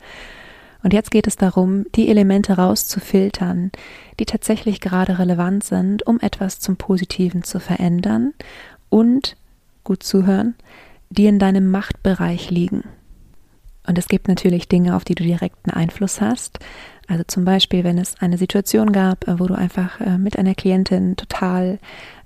Und 0.84 0.94
jetzt 0.94 1.12
geht 1.12 1.28
es 1.28 1.38
darum, 1.38 1.86
die 1.96 2.10
Elemente 2.10 2.58
rauszufiltern, 2.58 3.72
die 4.20 4.25
tatsächlich 4.25 4.82
gerade 4.82 5.18
relevant 5.18 5.63
sind, 5.63 6.06
um 6.06 6.20
etwas 6.20 6.60
zum 6.60 6.75
Positiven 6.75 7.44
zu 7.44 7.60
verändern 7.60 8.34
und, 8.90 9.38
gut 9.84 10.04
zuhören, 10.04 10.56
die 11.10 11.25
in 11.25 11.40
deinem 11.40 11.72
Machtbereich 11.72 12.52
liegen. 12.52 12.84
Und 13.86 13.98
es 13.98 14.08
gibt 14.08 14.28
natürlich 14.28 14.68
Dinge, 14.68 14.96
auf 14.96 15.04
die 15.04 15.16
du 15.16 15.24
direkten 15.24 15.72
Einfluss 15.72 16.22
hast. 16.22 16.60
Also 17.08 17.24
zum 17.28 17.44
Beispiel, 17.44 17.84
wenn 17.84 17.98
es 17.98 18.16
eine 18.22 18.38
Situation 18.38 18.94
gab, 18.94 19.28
äh, 19.28 19.40
wo 19.40 19.48
du 19.48 19.56
einfach 19.56 20.00
äh, 20.00 20.18
mit 20.18 20.40
einer 20.40 20.56
Klientin 20.56 21.18
total, 21.18 21.80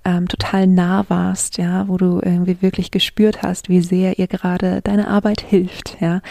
ähm, 0.06 0.28
total 0.28 0.68
nah 0.68 1.06
warst, 1.08 1.58
ja, 1.58 1.88
wo 1.88 1.98
du 1.98 2.22
irgendwie 2.24 2.62
wirklich 2.62 2.92
gespürt 2.92 3.42
hast, 3.42 3.70
wie 3.70 3.82
sehr 3.82 4.20
ihr 4.20 4.28
gerade 4.28 4.82
deine 4.84 5.08
Arbeit 5.08 5.42
hilft, 5.42 5.98
ja, 6.00 6.22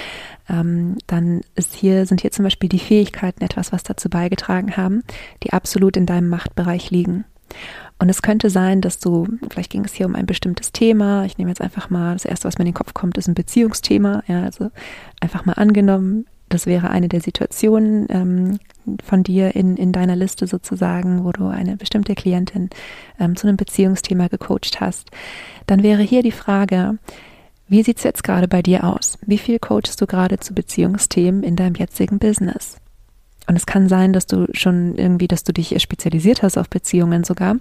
ähm, 0.49 0.97
dann 1.07 1.41
ist 1.55 1.75
hier, 1.75 2.07
sind 2.07 2.21
hier 2.21 2.33
zum 2.33 2.45
Beispiel 2.45 2.69
die 2.69 2.79
Fähigkeiten 2.79 3.43
etwas, 3.43 3.73
was 3.73 3.83
dazu 3.83 4.09
beigetragen 4.09 4.77
haben, 4.77 5.03
die 5.43 5.53
absolut 5.53 5.97
in 5.97 6.07
deinem 6.07 6.29
Machtbereich 6.29 6.91
liegen. 6.91 7.25
Und 7.99 8.09
es 8.11 8.21
könnte 8.23 8.51
sein, 8.51 8.81
dass 8.81 8.99
du, 8.99 9.27
vielleicht 9.51 9.71
ging 9.71 9.85
es 9.85 9.95
hier 9.95 10.07
um 10.07 10.15
ein 10.15 10.27
bestimmtes 10.27 10.73
Thema. 10.73 11.25
Ich 11.25 11.39
nehme 11.39 11.51
jetzt 11.51 11.63
einfach 11.63 11.89
mal, 11.89 12.13
das 12.13 12.27
erste, 12.27 12.47
was 12.47 12.59
mir 12.59 12.63
in 12.63 12.73
den 12.73 12.75
Kopf 12.75 12.93
kommt, 12.93 13.17
ist 13.17 13.29
ein 13.29 13.35
Beziehungsthema. 13.35 14.23
Ja, 14.27 14.43
also 14.43 14.71
einfach 15.21 15.47
mal 15.47 15.55
angenommen, 15.55 16.27
das 16.49 16.67
wäre 16.67 16.91
eine 16.91 17.09
der 17.09 17.21
Situationen 17.21 18.07
ähm, 18.11 18.59
von 19.03 19.23
dir 19.23 19.57
in, 19.57 19.77
in 19.77 19.93
deiner 19.93 20.15
Liste 20.15 20.47
sozusagen, 20.47 21.25
wo 21.25 21.33
du 21.33 21.47
eine 21.47 21.77
bestimmte 21.77 22.15
Klientin 22.15 22.71
ähm, 23.19 23.35
zu 23.35 23.49
einem 23.49 23.57
Beziehungsthema 23.57 24.29
gecoacht 24.29 24.81
hast. 24.81 25.11
Dann 25.67 25.83
wäre 25.83 26.03
hier 26.03 26.23
die 26.23 26.33
Frage, 26.33 26.99
wie 27.69 27.83
sieht 27.83 27.99
es 27.99 28.05
jetzt 28.05 28.25
gerade 28.25 28.49
bei 28.49 28.63
dir 28.63 28.85
aus? 28.85 29.19
Wie 29.27 29.39
viel 29.39 29.59
coachst 29.59 30.01
du 30.01 30.07
gerade 30.07 30.39
zu 30.39 30.55
Beziehungsthemen 30.55 31.43
in 31.43 31.57
deinem 31.57 31.75
jetzigen 31.75 32.19
Business? 32.19 32.77
Und 33.49 33.57
es 33.57 33.67
kann 33.67 33.89
sein, 33.89 34.13
dass 34.13 34.27
du 34.27 34.47
schon 34.53 34.97
irgendwie, 34.97 35.29
dass 35.29 35.45
du 35.45 35.53
dich 35.53 35.81
spezialisiert 35.81 36.43
hast 36.43 36.59
auf 36.59 36.69
Beziehungen 36.69 37.25
sogar 37.25 37.57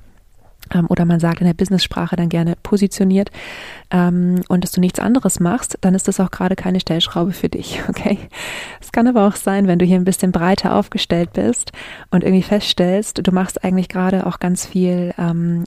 ähm, 0.73 0.87
oder 0.89 1.05
man 1.05 1.19
sagt 1.19 1.41
in 1.41 1.47
der 1.47 1.53
Business-Sprache 1.53 2.15
dann 2.15 2.29
gerne 2.29 2.55
positioniert 2.63 3.29
ähm, 3.91 4.41
und 4.47 4.63
dass 4.63 4.71
du 4.71 4.81
nichts 4.81 4.99
anderes 4.99 5.39
machst, 5.39 5.77
dann 5.81 5.95
ist 5.95 6.07
das 6.07 6.19
auch 6.19 6.31
gerade 6.31 6.55
keine 6.55 6.79
Stellschraube 6.79 7.33
für 7.33 7.49
dich, 7.49 7.81
okay? 7.89 8.17
Es 8.81 8.91
kann 8.91 9.07
aber 9.07 9.27
auch 9.27 9.35
sein, 9.35 9.67
wenn 9.67 9.79
du 9.79 9.85
hier 9.85 9.97
ein 9.97 10.05
bisschen 10.05 10.31
breiter 10.31 10.75
aufgestellt 10.75 11.33
bist 11.33 11.71
und 12.09 12.23
irgendwie 12.23 12.43
feststellst, 12.43 13.25
du 13.25 13.31
machst 13.31 13.63
eigentlich 13.63 13.89
gerade 13.89 14.25
auch 14.25 14.39
ganz 14.39 14.65
viel 14.65 15.13
ähm, 15.17 15.65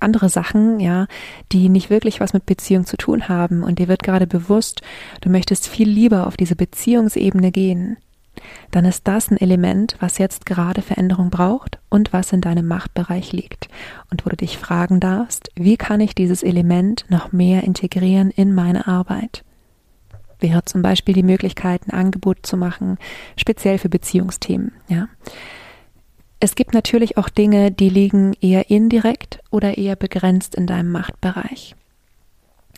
andere 0.00 0.28
Sachen, 0.28 0.80
ja, 0.80 1.06
die 1.52 1.68
nicht 1.68 1.90
wirklich 1.90 2.20
was 2.20 2.32
mit 2.32 2.46
Beziehung 2.46 2.86
zu 2.86 2.96
tun 2.96 3.28
haben 3.28 3.62
und 3.62 3.78
dir 3.78 3.88
wird 3.88 4.02
gerade 4.02 4.26
bewusst, 4.26 4.82
du 5.20 5.30
möchtest 5.30 5.68
viel 5.68 5.88
lieber 5.88 6.26
auf 6.26 6.36
diese 6.36 6.56
Beziehungsebene 6.56 7.50
gehen 7.50 7.96
dann 8.70 8.84
ist 8.84 9.06
das 9.08 9.30
ein 9.30 9.36
Element, 9.36 9.96
was 10.00 10.18
jetzt 10.18 10.46
gerade 10.46 10.82
Veränderung 10.82 11.30
braucht 11.30 11.78
und 11.88 12.12
was 12.12 12.32
in 12.32 12.40
deinem 12.40 12.66
Machtbereich 12.66 13.32
liegt. 13.32 13.68
Und 14.10 14.24
wo 14.24 14.30
du 14.30 14.36
dich 14.36 14.58
fragen 14.58 15.00
darfst, 15.00 15.50
wie 15.56 15.76
kann 15.76 16.00
ich 16.00 16.14
dieses 16.14 16.42
Element 16.42 17.04
noch 17.08 17.32
mehr 17.32 17.64
integrieren 17.64 18.30
in 18.30 18.54
meine 18.54 18.86
Arbeit? 18.86 19.44
Wäre 20.38 20.64
zum 20.64 20.82
Beispiel 20.82 21.14
die 21.14 21.22
Möglichkeit, 21.22 21.82
ein 21.86 21.98
Angebot 21.98 22.46
zu 22.46 22.56
machen, 22.56 22.96
speziell 23.36 23.78
für 23.78 23.88
Beziehungsthemen, 23.90 24.72
ja. 24.88 25.08
Es 26.40 26.54
gibt 26.54 26.72
natürlich 26.72 27.18
auch 27.18 27.28
Dinge, 27.28 27.70
die 27.70 27.90
liegen 27.90 28.32
eher 28.40 28.70
indirekt 28.70 29.40
oder 29.50 29.76
eher 29.76 29.94
begrenzt 29.94 30.54
in 30.54 30.66
deinem 30.66 30.90
Machtbereich. 30.90 31.76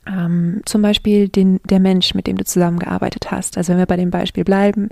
Ähm, 0.04 0.62
zum 0.64 0.82
Beispiel 0.82 1.28
den, 1.28 1.60
der 1.70 1.78
Mensch, 1.78 2.12
mit 2.14 2.26
dem 2.26 2.36
du 2.36 2.44
zusammengearbeitet 2.44 3.30
hast. 3.30 3.56
Also 3.56 3.70
wenn 3.70 3.78
wir 3.78 3.86
bei 3.86 3.96
dem 3.96 4.10
Beispiel 4.10 4.42
bleiben, 4.42 4.88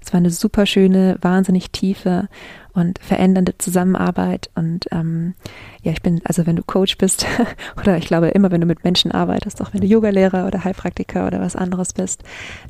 es 0.00 0.12
war 0.12 0.18
eine 0.18 0.30
super 0.30 0.66
schöne, 0.66 1.18
wahnsinnig 1.20 1.72
tiefe 1.72 2.28
und 2.72 3.00
verändernde 3.00 3.58
Zusammenarbeit. 3.58 4.50
Und 4.54 4.86
ähm, 4.92 5.34
ja, 5.82 5.90
ich 5.90 6.00
bin, 6.00 6.20
also 6.24 6.46
wenn 6.46 6.54
du 6.54 6.62
Coach 6.62 6.96
bist, 6.96 7.26
oder 7.76 7.96
ich 7.96 8.06
glaube 8.06 8.28
immer, 8.28 8.52
wenn 8.52 8.60
du 8.60 8.68
mit 8.68 8.84
Menschen 8.84 9.10
arbeitest, 9.10 9.60
auch 9.60 9.74
wenn 9.74 9.80
du 9.80 9.88
Yogalehrer 9.88 10.46
oder 10.46 10.62
Heilpraktiker 10.62 11.26
oder 11.26 11.40
was 11.40 11.56
anderes 11.56 11.92
bist, 11.92 12.22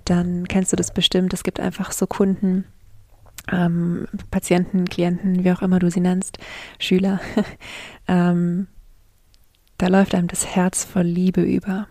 dann 0.06 0.48
kennst 0.48 0.72
du 0.72 0.76
das 0.76 0.94
bestimmt. 0.94 1.34
Es 1.34 1.44
gibt 1.44 1.60
einfach 1.60 1.92
so 1.92 2.06
Kunden, 2.06 2.64
ähm, 3.50 4.06
Patienten, 4.30 4.84
Klienten, 4.84 5.44
wie 5.44 5.52
auch 5.52 5.62
immer 5.62 5.78
du 5.78 5.90
sie 5.90 6.00
nennst, 6.00 6.38
Schüler, 6.78 7.20
ähm, 8.08 8.68
da 9.78 9.88
läuft 9.88 10.14
einem 10.14 10.28
das 10.28 10.46
Herz 10.46 10.84
voll 10.84 11.02
Liebe 11.02 11.42
über. 11.42 11.88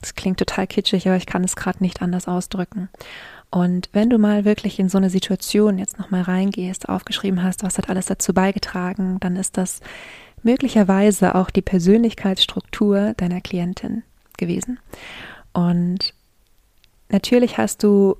Das 0.00 0.14
klingt 0.14 0.38
total 0.38 0.66
kitschig, 0.66 1.08
aber 1.08 1.16
ich 1.16 1.26
kann 1.26 1.42
es 1.42 1.56
gerade 1.56 1.82
nicht 1.82 2.02
anders 2.02 2.28
ausdrücken. 2.28 2.90
Und 3.50 3.88
wenn 3.92 4.10
du 4.10 4.18
mal 4.18 4.44
wirklich 4.44 4.78
in 4.78 4.88
so 4.88 4.98
eine 4.98 5.10
Situation 5.10 5.78
jetzt 5.78 5.98
nochmal 5.98 6.22
reingehst, 6.22 6.88
aufgeschrieben 6.88 7.42
hast, 7.42 7.62
was 7.62 7.78
hat 7.78 7.88
alles 7.88 8.06
dazu 8.06 8.34
beigetragen, 8.34 9.18
dann 9.20 9.36
ist 9.36 9.56
das 9.56 9.80
möglicherweise 10.42 11.34
auch 11.34 11.50
die 11.50 11.62
Persönlichkeitsstruktur 11.62 13.14
deiner 13.16 13.40
Klientin 13.40 14.02
gewesen. 14.36 14.78
Und 15.52 16.14
natürlich 17.08 17.56
hast 17.56 17.82
du 17.82 18.16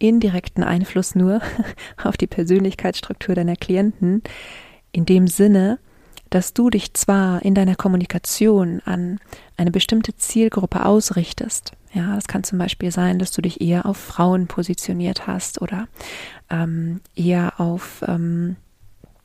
indirekten 0.00 0.64
Einfluss 0.64 1.14
nur 1.14 1.40
auf 2.02 2.16
die 2.16 2.26
Persönlichkeitsstruktur 2.26 3.36
deiner 3.36 3.56
Klienten, 3.56 4.22
in 4.90 5.06
dem 5.06 5.28
Sinne, 5.28 5.78
dass 6.30 6.52
du 6.52 6.70
dich 6.70 6.94
zwar 6.94 7.42
in 7.42 7.54
deiner 7.54 7.76
Kommunikation 7.76 8.80
an 8.84 9.20
eine 9.56 9.70
bestimmte 9.70 10.16
Zielgruppe 10.16 10.84
ausrichtest, 10.84 11.72
ja, 11.92 12.14
das 12.14 12.28
kann 12.28 12.44
zum 12.44 12.58
Beispiel 12.58 12.92
sein, 12.92 13.18
dass 13.18 13.32
du 13.32 13.42
dich 13.42 13.60
eher 13.60 13.84
auf 13.86 13.96
Frauen 13.96 14.46
positioniert 14.46 15.26
hast 15.26 15.60
oder 15.60 15.88
ähm, 16.48 17.00
eher 17.16 17.58
auf, 17.58 18.04
ähm, 18.06 18.56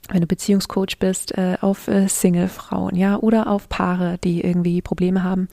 wenn 0.09 0.21
du 0.21 0.27
Beziehungscoach 0.27 1.00
bist, 1.00 1.38
äh, 1.38 1.57
auf 1.62 1.88
äh, 1.88 2.07
Single-Frauen, 2.07 2.95
ja, 2.95 3.17
oder 3.17 3.47
auf 3.47 3.69
Paare, 3.69 4.17
die 4.24 4.41
irgendwie 4.41 4.81
Probleme 4.81 5.24
haben. 5.24 5.47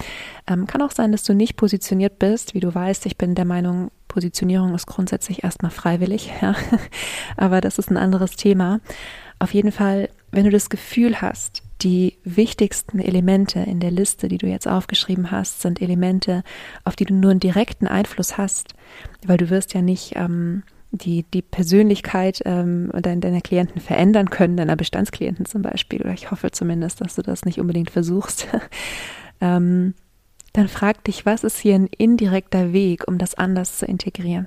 Ähm, 0.46 0.66
kann 0.66 0.82
auch 0.82 0.90
sein, 0.90 1.12
dass 1.12 1.24
du 1.24 1.34
nicht 1.34 1.56
positioniert 1.56 2.18
bist. 2.18 2.54
Wie 2.54 2.60
du 2.60 2.74
weißt, 2.74 3.06
ich 3.06 3.16
bin 3.16 3.34
der 3.34 3.44
Meinung, 3.44 3.90
Positionierung 4.08 4.74
ist 4.74 4.86
grundsätzlich 4.86 5.42
erstmal 5.42 5.70
freiwillig, 5.70 6.30
ja. 6.42 6.54
Aber 7.36 7.60
das 7.60 7.78
ist 7.78 7.90
ein 7.90 7.96
anderes 7.96 8.36
Thema. 8.36 8.80
Auf 9.38 9.54
jeden 9.54 9.72
Fall, 9.72 10.08
wenn 10.30 10.44
du 10.44 10.50
das 10.50 10.70
Gefühl 10.70 11.20
hast, 11.20 11.62
die 11.80 12.18
wichtigsten 12.22 13.00
Elemente 13.00 13.60
in 13.60 13.80
der 13.80 13.90
Liste, 13.90 14.28
die 14.28 14.38
du 14.38 14.46
jetzt 14.46 14.68
aufgeschrieben 14.68 15.30
hast, 15.30 15.62
sind 15.62 15.82
Elemente, 15.82 16.44
auf 16.84 16.94
die 16.94 17.04
du 17.04 17.14
nur 17.14 17.32
einen 17.32 17.40
direkten 17.40 17.88
Einfluss 17.88 18.38
hast, 18.38 18.74
weil 19.26 19.38
du 19.38 19.50
wirst 19.50 19.74
ja 19.74 19.82
nicht 19.82 20.12
ähm, 20.14 20.62
die, 20.92 21.24
die 21.24 21.42
Persönlichkeit 21.42 22.42
ähm, 22.44 22.90
deiner, 22.92 23.20
deiner 23.20 23.40
Klienten 23.40 23.80
verändern 23.80 24.30
können, 24.30 24.56
deiner 24.56 24.76
Bestandsklienten 24.76 25.46
zum 25.46 25.62
Beispiel, 25.62 26.02
oder 26.02 26.12
ich 26.12 26.30
hoffe 26.30 26.50
zumindest, 26.50 27.00
dass 27.00 27.14
du 27.14 27.22
das 27.22 27.44
nicht 27.44 27.58
unbedingt 27.58 27.90
versuchst. 27.90 28.46
ähm, 29.40 29.94
dann 30.52 30.68
frag 30.68 31.02
dich, 31.04 31.24
was 31.24 31.44
ist 31.44 31.58
hier 31.58 31.74
ein 31.74 31.86
indirekter 31.86 32.72
Weg, 32.72 33.08
um 33.08 33.16
das 33.16 33.34
anders 33.34 33.78
zu 33.78 33.86
integrieren? 33.86 34.46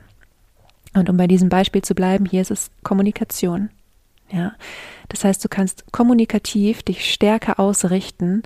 Und 0.94 1.10
um 1.10 1.18
bei 1.18 1.28
diesem 1.28 1.50
Beispiel 1.50 1.82
zu 1.82 1.96
bleiben, 1.96 2.26
hier 2.26 2.42
ist 2.42 2.52
es 2.52 2.72
Kommunikation. 2.84 3.70
Ja, 4.32 4.54
das 5.10 5.24
heißt, 5.24 5.44
du 5.44 5.50
kannst 5.50 5.92
kommunikativ 5.92 6.84
dich 6.84 7.12
stärker 7.12 7.60
ausrichten 7.60 8.44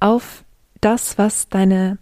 auf 0.00 0.44
das, 0.80 1.18
was 1.18 1.48
deine, 1.48 1.98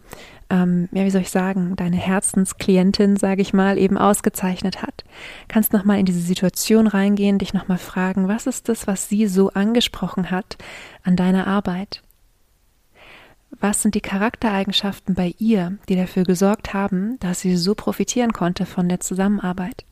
ähm, 0.48 0.88
ja, 0.92 1.04
wie 1.04 1.10
soll 1.10 1.22
ich 1.22 1.30
sagen, 1.30 1.74
deine 1.76 1.96
Herzensklientin, 1.96 3.16
sage 3.16 3.42
ich 3.42 3.52
mal, 3.52 3.78
eben 3.78 3.98
ausgezeichnet 3.98 4.82
hat. 4.82 5.04
Kannst 5.48 5.72
nochmal 5.72 5.98
in 5.98 6.06
diese 6.06 6.20
Situation 6.20 6.86
reingehen, 6.86 7.38
dich 7.38 7.52
nochmal 7.52 7.78
fragen, 7.78 8.28
was 8.28 8.46
ist 8.46 8.68
das, 8.68 8.86
was 8.86 9.08
sie 9.08 9.26
so 9.26 9.50
angesprochen 9.50 10.30
hat 10.30 10.56
an 11.02 11.16
deiner 11.16 11.46
Arbeit? 11.46 12.02
Was 13.50 13.82
sind 13.82 13.94
die 13.94 14.00
Charaktereigenschaften 14.00 15.14
bei 15.14 15.34
ihr, 15.38 15.78
die 15.88 15.96
dafür 15.96 16.24
gesorgt 16.24 16.74
haben, 16.74 17.18
dass 17.20 17.40
sie 17.40 17.56
so 17.56 17.74
profitieren 17.74 18.32
konnte 18.32 18.66
von 18.66 18.88
der 18.88 19.00
Zusammenarbeit? 19.00 19.84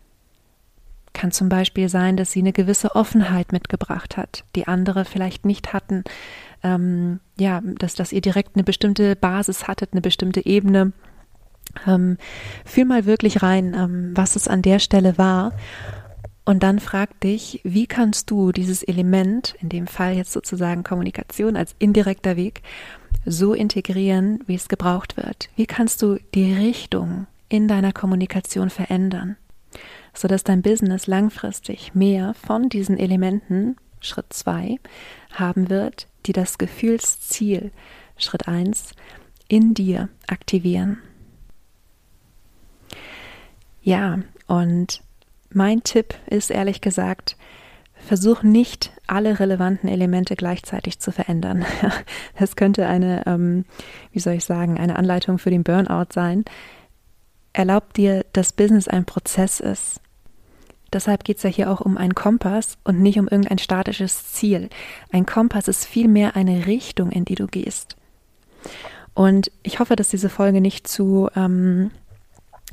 Kann 1.14 1.30
zum 1.30 1.48
Beispiel 1.48 1.88
sein, 1.88 2.16
dass 2.16 2.32
sie 2.32 2.40
eine 2.40 2.52
gewisse 2.52 2.94
Offenheit 2.96 3.52
mitgebracht 3.52 4.16
hat, 4.16 4.44
die 4.56 4.66
andere 4.66 5.04
vielleicht 5.04 5.46
nicht 5.46 5.72
hatten. 5.72 6.04
Ähm, 6.64 7.20
ja, 7.38 7.60
dass, 7.62 7.94
dass 7.94 8.12
ihr 8.12 8.20
direkt 8.20 8.56
eine 8.56 8.64
bestimmte 8.64 9.14
Basis 9.14 9.68
hattet, 9.68 9.92
eine 9.92 10.00
bestimmte 10.00 10.44
Ebene. 10.44 10.92
Ähm, 11.86 12.18
fühl 12.64 12.84
mal 12.84 13.04
wirklich 13.04 13.42
rein, 13.42 13.74
ähm, 13.74 14.12
was 14.14 14.34
es 14.34 14.48
an 14.48 14.62
der 14.62 14.78
Stelle 14.78 15.18
war. 15.18 15.52
Und 16.44 16.62
dann 16.62 16.80
frag 16.80 17.20
dich, 17.20 17.60
wie 17.64 17.86
kannst 17.86 18.30
du 18.30 18.52
dieses 18.52 18.82
Element, 18.82 19.54
in 19.60 19.68
dem 19.68 19.86
Fall 19.86 20.14
jetzt 20.14 20.32
sozusagen 20.32 20.82
Kommunikation 20.82 21.56
als 21.56 21.74
indirekter 21.78 22.36
Weg, 22.36 22.62
so 23.24 23.54
integrieren, 23.54 24.40
wie 24.46 24.54
es 24.54 24.68
gebraucht 24.68 25.16
wird? 25.16 25.48
Wie 25.56 25.66
kannst 25.66 26.02
du 26.02 26.18
die 26.34 26.52
Richtung 26.52 27.26
in 27.48 27.68
deiner 27.68 27.92
Kommunikation 27.92 28.68
verändern? 28.68 29.36
sodass 30.14 30.44
dein 30.44 30.62
Business 30.62 31.06
langfristig 31.06 31.94
mehr 31.94 32.34
von 32.34 32.68
diesen 32.68 32.98
Elementen, 32.98 33.76
Schritt 34.00 34.32
2, 34.32 34.76
haben 35.32 35.68
wird, 35.68 36.06
die 36.26 36.32
das 36.32 36.58
Gefühlsziel, 36.58 37.72
Schritt 38.16 38.48
1, 38.48 38.92
in 39.48 39.74
dir 39.74 40.08
aktivieren. 40.26 40.98
Ja, 43.82 44.20
und 44.46 45.02
mein 45.50 45.82
Tipp 45.82 46.14
ist 46.26 46.50
ehrlich 46.50 46.80
gesagt, 46.80 47.36
versuch 47.94 48.42
nicht 48.42 48.92
alle 49.06 49.38
relevanten 49.40 49.88
Elemente 49.88 50.36
gleichzeitig 50.36 51.00
zu 51.00 51.12
verändern. 51.12 51.64
Das 52.38 52.56
könnte 52.56 52.86
eine, 52.86 53.26
ähm, 53.26 53.64
wie 54.12 54.18
soll 54.18 54.34
ich 54.34 54.44
sagen, 54.44 54.78
eine 54.78 54.96
Anleitung 54.96 55.38
für 55.38 55.50
den 55.50 55.62
Burnout 55.64 56.12
sein. 56.12 56.44
erlaubt 57.52 57.96
dir, 57.96 58.24
dass 58.32 58.52
Business 58.52 58.88
ein 58.88 59.04
Prozess 59.04 59.60
ist. 59.60 60.00
Deshalb 60.94 61.24
geht 61.24 61.38
es 61.38 61.42
ja 61.42 61.50
hier 61.50 61.70
auch 61.70 61.80
um 61.80 61.98
einen 61.98 62.14
Kompass 62.14 62.78
und 62.84 63.00
nicht 63.00 63.18
um 63.18 63.28
irgendein 63.28 63.58
statisches 63.58 64.32
Ziel. 64.32 64.70
Ein 65.12 65.26
Kompass 65.26 65.68
ist 65.68 65.84
vielmehr 65.84 66.36
eine 66.36 66.66
Richtung, 66.66 67.10
in 67.10 67.24
die 67.24 67.34
du 67.34 67.46
gehst. 67.46 67.96
Und 69.12 69.50
ich 69.62 69.80
hoffe, 69.80 69.96
dass 69.96 70.08
diese 70.08 70.28
Folge 70.28 70.60
nicht 70.60 70.88
zu, 70.88 71.28
ähm, 71.36 71.90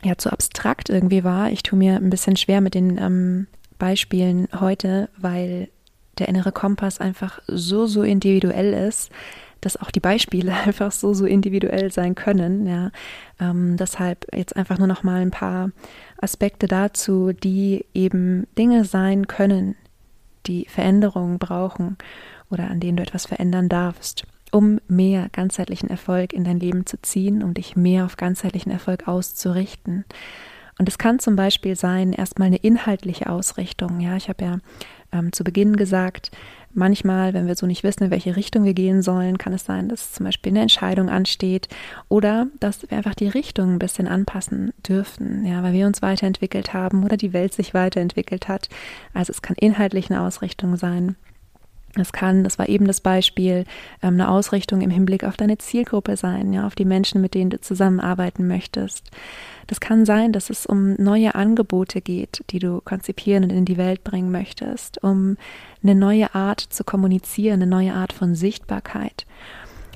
ja, 0.04 0.18
zu 0.18 0.32
abstrakt 0.32 0.90
irgendwie 0.90 1.24
war. 1.24 1.52
Ich 1.52 1.64
tue 1.64 1.78
mir 1.78 1.98
ein 1.98 2.10
bisschen 2.10 2.36
schwer 2.36 2.62
mit 2.62 2.76
den 2.76 2.98
ähm, 2.98 3.48
Beispielen 3.78 4.48
heute, 4.60 5.10
weil 5.18 5.70
der 6.18 6.30
innere 6.30 6.52
Kompass 6.52 7.00
einfach 7.00 7.42
so, 7.48 7.88
so 7.88 8.04
individuell 8.04 8.74
ist, 8.74 9.12
dass 9.62 9.78
auch 9.78 9.92
die 9.92 10.00
Beispiele 10.00 10.54
einfach 10.66 10.92
so, 10.92 11.14
so 11.14 11.26
individuell 11.26 11.92
sein 11.92 12.16
können. 12.16 12.68
Ja. 12.68 12.92
Ähm, 13.40 13.78
deshalb 13.78 14.28
jetzt 14.36 14.56
einfach 14.56 14.78
nur 14.78 14.88
noch 14.88 15.04
mal 15.04 15.22
ein 15.22 15.32
paar 15.32 15.72
Aspekte 16.20 16.68
dazu, 16.68 17.32
die 17.32 17.86
eben 17.94 18.48
Dinge 18.58 18.86
sein 18.86 19.28
können, 19.28 19.76
die 20.48 20.66
Veränderungen 20.66 21.38
brauchen 21.38 21.98
oder 22.50 22.70
an 22.70 22.80
denen 22.80 22.98
du 22.98 23.04
etwas 23.04 23.28
verändern 23.28 23.70
darfst, 23.70 24.26
um 24.52 24.80
mehr 24.88 25.30
ganzheitlichen 25.32 25.90
Erfolg 25.90 26.34
in 26.34 26.44
dein 26.44 26.60
Leben 26.60 26.86
zu 26.86 27.02
ziehen, 27.02 27.44
um 27.44 27.54
dich 27.54 27.76
mehr 27.76 28.06
auf 28.06 28.18
ganzheitlichen 28.18 28.72
Erfolg 28.72 29.08
auszurichten. 29.08 30.06
Und 30.78 30.90
es 30.90 30.98
kann 30.98 31.20
zum 31.20 31.36
Beispiel 31.36 31.76
sein, 31.76 32.12
erstmal 32.12 32.48
eine 32.48 32.58
inhaltliche 32.58 33.30
Ausrichtung. 33.30 34.00
Ja, 34.00 34.16
ich 34.16 34.30
habe 34.30 34.44
ja 34.44 34.58
ähm, 35.12 35.32
zu 35.32 35.44
Beginn 35.44 35.76
gesagt, 35.76 36.32
manchmal, 36.74 37.34
wenn 37.34 37.48
wir 37.48 37.56
so 37.56 37.66
nicht 37.66 37.84
wissen, 37.84 38.06
in 38.06 38.12
welche 38.12 38.36
Richtung 38.36 38.64
wir 38.64 38.74
gehen 38.74 39.02
sollen, 39.02 39.38
kann 39.38 39.54
es 39.54 39.66
sein, 39.66 39.90
dass 39.90 40.14
zum 40.14 40.26
Beispiel 40.26 40.52
eine 40.52 40.62
Entscheidung 40.62 41.10
ansteht 41.10 41.68
oder 42.10 42.48
dass 42.60 42.90
wir 42.90 42.98
einfach 42.98 43.16
die 43.16 43.28
Richtung 43.28 43.74
ein 43.74 43.80
bisschen 43.80 44.08
anpassen 44.08 44.74
dürfen, 44.88 45.46
ja, 45.46 45.64
weil 45.64 45.74
wir 45.74 45.88
uns 45.88 46.02
weiterentwickelt 46.02 46.74
haben 46.74 47.04
oder 47.04 47.18
die 47.18 47.34
Welt 47.34 47.54
sich 47.54 47.74
weiterentwickelt 47.74 48.48
hat. 48.48 48.70
Also 49.14 49.32
es 49.32 49.42
kann 49.42 49.56
inhaltlich 49.60 50.10
eine 50.10 50.22
Ausrichtung 50.22 50.78
sein. 50.78 51.16
Es 51.96 52.14
kann, 52.14 52.44
das 52.44 52.58
war 52.58 52.70
eben 52.70 52.88
das 52.88 53.02
Beispiel, 53.02 53.66
ähm, 54.02 54.14
eine 54.14 54.30
Ausrichtung 54.30 54.82
im 54.82 54.90
Hinblick 54.90 55.24
auf 55.24 55.38
deine 55.38 55.58
Zielgruppe 55.58 56.16
sein, 56.16 56.54
ja, 56.54 56.66
auf 56.66 56.76
die 56.76 56.86
Menschen, 56.86 57.22
mit 57.22 57.34
denen 57.34 57.50
du 57.50 57.60
zusammenarbeiten 57.60 58.48
möchtest. 58.48 59.12
Das 59.68 59.80
kann 59.80 60.06
sein, 60.06 60.34
dass 60.34 60.50
es 60.50 60.66
um 60.66 60.96
neue 60.96 61.36
Angebote 61.36 62.02
geht, 62.02 62.44
die 62.50 62.60
du 62.60 62.82
konzipieren 62.82 63.44
und 63.46 63.52
in 63.52 63.66
die 63.66 63.78
Welt 63.78 64.04
bringen 64.04 64.32
möchtest, 64.32 65.04
um 65.04 65.38
eine 65.84 65.96
neue 65.96 66.34
Art 66.36 66.62
zu 66.62 66.84
kommunizieren, 66.84 67.62
eine 67.62 67.68
neue 67.68 67.94
Art 67.94 68.14
von 68.14 68.36
Sichtbarkeit. 68.36 69.26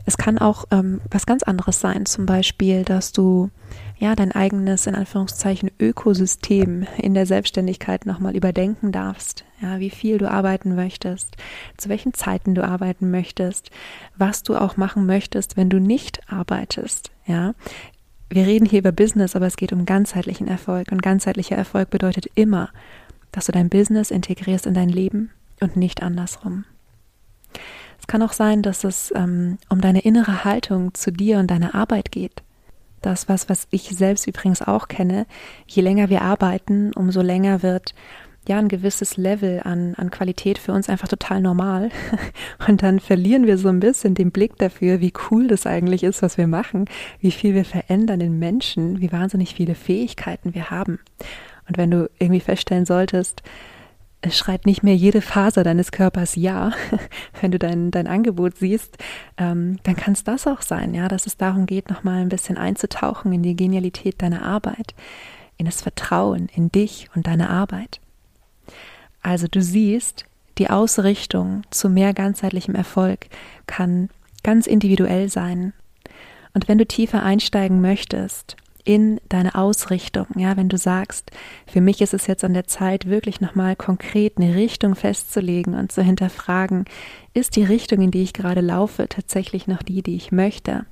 Es 0.05 0.17
kann 0.17 0.37
auch 0.37 0.65
ähm, 0.71 1.01
was 1.09 1.25
ganz 1.25 1.43
anderes 1.43 1.79
sein, 1.79 2.05
zum 2.05 2.25
Beispiel, 2.25 2.83
dass 2.83 3.11
du 3.11 3.49
ja 3.97 4.15
dein 4.15 4.31
eigenes 4.31 4.85
in 4.85 4.95
Anführungszeichen 4.95 5.71
Ökosystem 5.79 6.85
in 6.97 7.13
der 7.13 7.25
Selbstständigkeit 7.25 8.05
nochmal 8.05 8.35
überdenken 8.35 8.91
darfst. 8.91 9.45
Ja, 9.61 9.79
wie 9.79 9.89
viel 9.89 10.17
du 10.17 10.29
arbeiten 10.29 10.75
möchtest, 10.75 11.37
zu 11.77 11.89
welchen 11.89 12.13
Zeiten 12.13 12.53
du 12.53 12.63
arbeiten 12.63 13.09
möchtest, 13.09 13.71
was 14.15 14.43
du 14.43 14.55
auch 14.55 14.77
machen 14.77 15.05
möchtest, 15.05 15.57
wenn 15.57 15.69
du 15.69 15.79
nicht 15.79 16.21
arbeitest. 16.31 17.11
Ja, 17.25 17.55
wir 18.29 18.45
reden 18.45 18.65
hier 18.65 18.79
über 18.79 18.91
Business, 18.91 19.35
aber 19.35 19.47
es 19.47 19.57
geht 19.57 19.73
um 19.73 19.85
ganzheitlichen 19.85 20.47
Erfolg. 20.47 20.91
Und 20.91 21.01
ganzheitlicher 21.01 21.55
Erfolg 21.55 21.89
bedeutet 21.89 22.27
immer, 22.35 22.69
dass 23.31 23.47
du 23.47 23.51
dein 23.51 23.69
Business 23.69 24.11
integrierst 24.11 24.65
in 24.65 24.73
dein 24.73 24.89
Leben 24.89 25.31
und 25.61 25.77
nicht 25.77 26.03
andersrum. 26.03 26.65
Es 27.99 28.07
kann 28.07 28.21
auch 28.21 28.33
sein, 28.33 28.61
dass 28.61 28.83
es 28.83 29.13
ähm, 29.15 29.57
um 29.69 29.81
deine 29.81 30.01
innere 30.01 30.43
Haltung 30.43 30.93
zu 30.93 31.11
dir 31.11 31.39
und 31.39 31.49
deiner 31.49 31.75
Arbeit 31.75 32.11
geht. 32.11 32.43
Das, 33.01 33.29
was, 33.29 33.49
was 33.49 33.67
ich 33.69 33.89
selbst 33.89 34.27
übrigens 34.27 34.61
auch 34.61 34.87
kenne, 34.87 35.27
je 35.67 35.81
länger 35.81 36.09
wir 36.09 36.23
arbeiten, 36.23 36.91
umso 36.93 37.21
länger 37.21 37.61
wird 37.61 37.93
ja 38.47 38.57
ein 38.57 38.67
gewisses 38.67 39.17
Level 39.17 39.61
an, 39.63 39.95
an 39.95 40.11
Qualität 40.11 40.57
für 40.57 40.71
uns 40.71 40.89
einfach 40.89 41.07
total 41.07 41.41
normal. 41.41 41.89
Und 42.67 42.83
dann 42.83 42.99
verlieren 42.99 43.47
wir 43.47 43.57
so 43.57 43.69
ein 43.69 43.79
bisschen 43.79 44.15
den 44.15 44.31
Blick 44.31 44.57
dafür, 44.57 45.01
wie 45.01 45.13
cool 45.29 45.47
das 45.47 45.65
eigentlich 45.65 46.03
ist, 46.03 46.21
was 46.21 46.37
wir 46.37 46.47
machen, 46.47 46.85
wie 47.19 47.31
viel 47.31 47.53
wir 47.53 47.65
verändern 47.65 48.21
in 48.21 48.39
Menschen, 48.39 49.01
wie 49.01 49.11
wahnsinnig 49.11 49.55
viele 49.55 49.75
Fähigkeiten 49.75 50.53
wir 50.53 50.69
haben. 50.69 50.99
Und 51.67 51.77
wenn 51.77 51.91
du 51.91 52.09
irgendwie 52.19 52.41
feststellen 52.41 52.85
solltest, 52.85 53.41
es 53.41 53.84
schreit 54.31 54.65
nicht 54.65 54.83
mehr 54.83 54.95
jede 54.95 55.21
Faser 55.21 55.63
deines 55.63 55.91
Körpers 55.91 56.35
ja, 56.35 56.71
wenn 57.41 57.51
du 57.51 57.59
dein, 57.59 57.91
dein 57.91 58.07
Angebot 58.07 58.57
siehst, 58.57 58.97
ähm, 59.37 59.77
dann 59.83 59.95
kann 59.95 60.13
es 60.13 60.23
das 60.23 60.47
auch 60.47 60.61
sein, 60.61 60.93
ja, 60.93 61.07
dass 61.07 61.27
es 61.27 61.37
darum 61.37 61.65
geht, 61.65 61.89
nochmal 61.89 62.21
ein 62.21 62.29
bisschen 62.29 62.57
einzutauchen 62.57 63.31
in 63.33 63.43
die 63.43 63.55
Genialität 63.55 64.21
deiner 64.21 64.43
Arbeit, 64.43 64.95
in 65.57 65.65
das 65.65 65.81
Vertrauen 65.81 66.49
in 66.53 66.71
dich 66.71 67.09
und 67.15 67.27
deine 67.27 67.49
Arbeit. 67.49 67.99
Also 69.21 69.47
du 69.47 69.61
siehst, 69.61 70.25
die 70.57 70.69
Ausrichtung 70.69 71.63
zu 71.69 71.89
mehr 71.89 72.13
ganzheitlichem 72.13 72.75
Erfolg 72.75 73.27
kann 73.67 74.09
ganz 74.43 74.67
individuell 74.67 75.29
sein. 75.29 75.73
Und 76.53 76.67
wenn 76.67 76.77
du 76.77 76.85
tiefer 76.85 77.23
einsteigen 77.23 77.81
möchtest 77.81 78.55
in 78.85 79.19
deine 79.27 79.55
Ausrichtung, 79.55 80.27
ja, 80.37 80.55
wenn 80.55 80.69
du 80.69 80.77
sagst, 80.77 81.31
für 81.67 81.81
mich 81.81 82.01
ist 82.01 82.13
es 82.13 82.27
jetzt 82.27 82.43
an 82.43 82.53
der 82.53 82.67
Zeit, 82.67 83.09
wirklich 83.09 83.41
nochmal 83.41 83.75
konkret 83.75 84.37
eine 84.37 84.55
Richtung 84.55 84.95
festzulegen 84.95 85.73
und 85.73 85.91
zu 85.91 86.03
hinterfragen, 86.03 86.85
ist 87.33 87.55
die 87.55 87.63
Richtung, 87.63 88.01
in 88.01 88.11
die 88.11 88.23
ich 88.23 88.33
gerade 88.33 88.61
laufe, 88.61 89.09
tatsächlich 89.09 89.67
noch 89.67 89.83
die, 89.83 90.03
die 90.03 90.15
ich 90.15 90.31
möchte? 90.31 90.85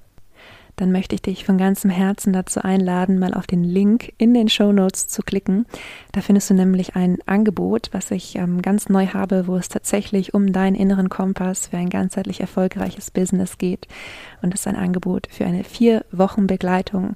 dann 0.76 0.92
möchte 0.92 1.16
ich 1.16 1.22
dich 1.22 1.46
von 1.46 1.58
ganzem 1.58 1.90
Herzen 1.92 2.34
dazu 2.34 2.62
einladen, 2.62 3.20
mal 3.20 3.34
auf 3.34 3.46
den 3.46 3.64
Link 3.64 4.14
in 4.18 4.34
den 4.34 4.50
Show 4.50 4.72
Notes 4.72 5.08
zu 5.08 5.22
klicken. 5.22 5.66
Da 6.12 6.22
findest 6.22 6.50
du 6.50 6.56
nämlich 6.56 6.96
ein 6.96 7.20
Angebot, 7.26 7.90
was 7.92 8.10
ich 8.12 8.36
ähm, 8.36 8.62
ganz 8.62 8.90
neu 8.90 9.08
habe, 9.08 9.48
wo 9.48 9.56
es 9.56 9.70
tatsächlich 9.70 10.34
um 10.34 10.52
deinen 10.52 10.76
inneren 10.76 11.10
Kompass 11.10 11.68
für 11.68 11.78
ein 11.78 11.90
ganzheitlich 11.90 12.42
erfolgreiches 12.42 13.12
Business 13.12 13.58
geht. 13.58 13.88
Und 14.42 14.54
es 14.54 14.62
ist 14.62 14.68
ein 14.68 14.76
Angebot 14.76 15.28
für 15.30 15.46
eine 15.46 15.64
vier 15.64 16.06
Wochen 16.12 16.48
Begleitung 16.48 17.16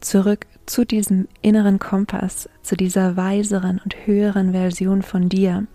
zurück 0.00 0.46
zu 0.66 0.84
diesem 0.84 1.28
inneren 1.42 1.78
Kompass, 1.78 2.48
zu 2.62 2.76
dieser 2.76 3.16
weiseren 3.16 3.80
und 3.82 4.06
höheren 4.06 4.52
Version 4.52 5.02
von 5.02 5.28
dir, 5.28 5.66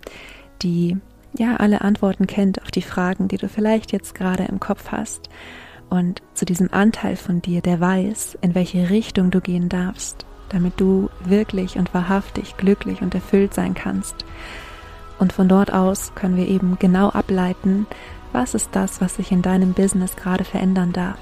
die 0.62 0.98
ja 1.38 1.56
alle 1.58 1.82
Antworten 1.82 2.28
kennt 2.28 2.62
auf 2.62 2.72
die 2.72 2.82
Fragen, 2.82 3.28
die 3.28 3.38
du 3.38 3.50
vielleicht 3.50 3.92
jetzt 3.92 4.16
gerade 4.16 4.44
im 4.44 4.60
Kopf 4.60 4.92
hast 4.92 5.30
und 5.90 6.22
zu 6.34 6.46
diesem 6.46 6.74
Anteil 6.74 7.16
von 7.16 7.42
dir, 7.42 7.62
der 7.62 7.80
weiß, 7.80 8.38
in 8.42 8.56
welche 8.56 8.90
Richtung 8.90 9.32
du 9.32 9.42
gehen 9.42 9.70
darfst, 9.70 10.26
damit 10.50 10.80
du 10.80 11.10
wirklich 11.24 11.78
und 11.78 11.94
wahrhaftig 11.94 12.58
glücklich 12.58 13.02
und 13.02 13.14
erfüllt 13.16 13.54
sein 13.54 13.74
kannst. 13.74 14.26
Und 15.20 15.34
von 15.34 15.48
dort 15.48 15.72
aus 15.72 16.14
können 16.16 16.36
wir 16.36 16.48
eben 16.48 16.78
genau 16.80 17.10
ableiten, 17.10 17.86
was 18.32 18.56
ist 18.56 18.70
das, 18.72 19.02
was 19.02 19.16
sich 19.16 19.32
in 19.32 19.42
deinem 19.42 19.74
Business 19.74 20.16
gerade 20.16 20.44
verändern 20.44 20.94
darf. 20.94 21.20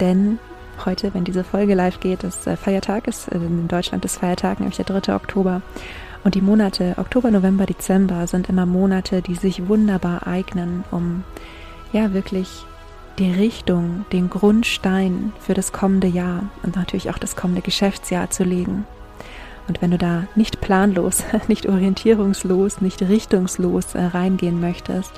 Denn 0.00 0.38
heute, 0.86 1.14
wenn 1.14 1.24
diese 1.24 1.44
Folge 1.44 1.74
live 1.74 2.00
geht, 2.00 2.24
ist 2.24 2.46
äh, 2.46 2.56
Feiertag, 2.56 3.08
ist 3.08 3.28
äh, 3.28 3.36
in 3.36 3.68
Deutschland 3.68 4.04
ist 4.04 4.18
Feiertag, 4.18 4.60
nämlich 4.60 4.76
der 4.76 4.86
3. 4.86 5.14
Oktober. 5.14 5.62
Und 6.24 6.34
die 6.34 6.42
Monate 6.42 6.94
Oktober, 6.96 7.30
November, 7.30 7.66
Dezember 7.66 8.26
sind 8.26 8.48
immer 8.48 8.66
Monate, 8.66 9.22
die 9.22 9.34
sich 9.34 9.68
wunderbar 9.68 10.26
eignen, 10.26 10.84
um 10.90 11.24
ja 11.92 12.12
wirklich 12.12 12.64
die 13.18 13.30
Richtung, 13.30 14.04
den 14.12 14.30
Grundstein 14.30 15.32
für 15.40 15.54
das 15.54 15.72
kommende 15.72 16.06
Jahr 16.06 16.44
und 16.62 16.76
natürlich 16.76 17.10
auch 17.10 17.18
das 17.18 17.36
kommende 17.36 17.62
Geschäftsjahr 17.62 18.30
zu 18.30 18.44
legen. 18.44 18.86
Und 19.66 19.82
wenn 19.82 19.90
du 19.90 19.98
da 19.98 20.24
nicht 20.34 20.60
planlos, 20.60 21.24
nicht 21.48 21.68
orientierungslos, 21.68 22.80
nicht 22.80 23.02
richtungslos 23.02 23.94
äh, 23.94 24.02
reingehen 24.02 24.60
möchtest, 24.60 25.12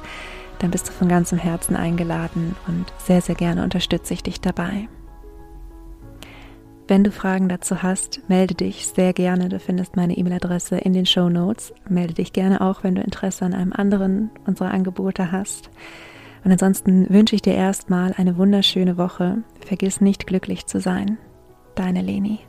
dann 0.59 0.71
bist 0.71 0.89
du 0.89 0.93
von 0.93 1.09
ganzem 1.09 1.39
Herzen 1.39 1.77
eingeladen 1.77 2.57
und 2.67 2.93
sehr, 2.99 3.23
sehr 3.23 3.35
gerne 3.35 3.63
unterstütze 3.63 4.13
ich 4.13 4.23
dich 4.23 4.41
dabei. 4.41 4.89
Wenn 6.91 7.05
du 7.05 7.13
Fragen 7.13 7.49
dazu 7.49 7.85
hast, 7.85 8.21
melde 8.29 8.57
dich 8.57 8.89
sehr 8.89 9.13
gerne. 9.13 9.49
Du 9.49 9.61
findest 9.61 9.95
meine 9.95 10.17
E-Mail-Adresse 10.17 10.77
in 10.77 10.93
den 10.93 11.07
Show 11.07 11.29
Notes. 11.29 11.73
Melde 11.89 12.15
dich 12.15 12.33
gerne 12.33 12.61
auch, 12.61 12.83
wenn 12.83 12.97
du 12.97 13.01
Interesse 13.01 13.45
an 13.45 13.55
einem 13.55 13.73
anderen 13.73 14.31
unserer 14.45 14.73
Angebote 14.73 15.31
hast. 15.31 15.71
Und 16.43 16.51
ansonsten 16.51 17.09
wünsche 17.09 17.37
ich 17.37 17.43
dir 17.43 17.55
erstmal 17.55 18.13
eine 18.17 18.37
wunderschöne 18.37 18.99
Woche. 18.99 19.45
Vergiss 19.65 20.01
nicht 20.01 20.27
glücklich 20.27 20.67
zu 20.67 20.81
sein. 20.81 21.17
Deine 21.77 22.03
Leni. 22.03 22.41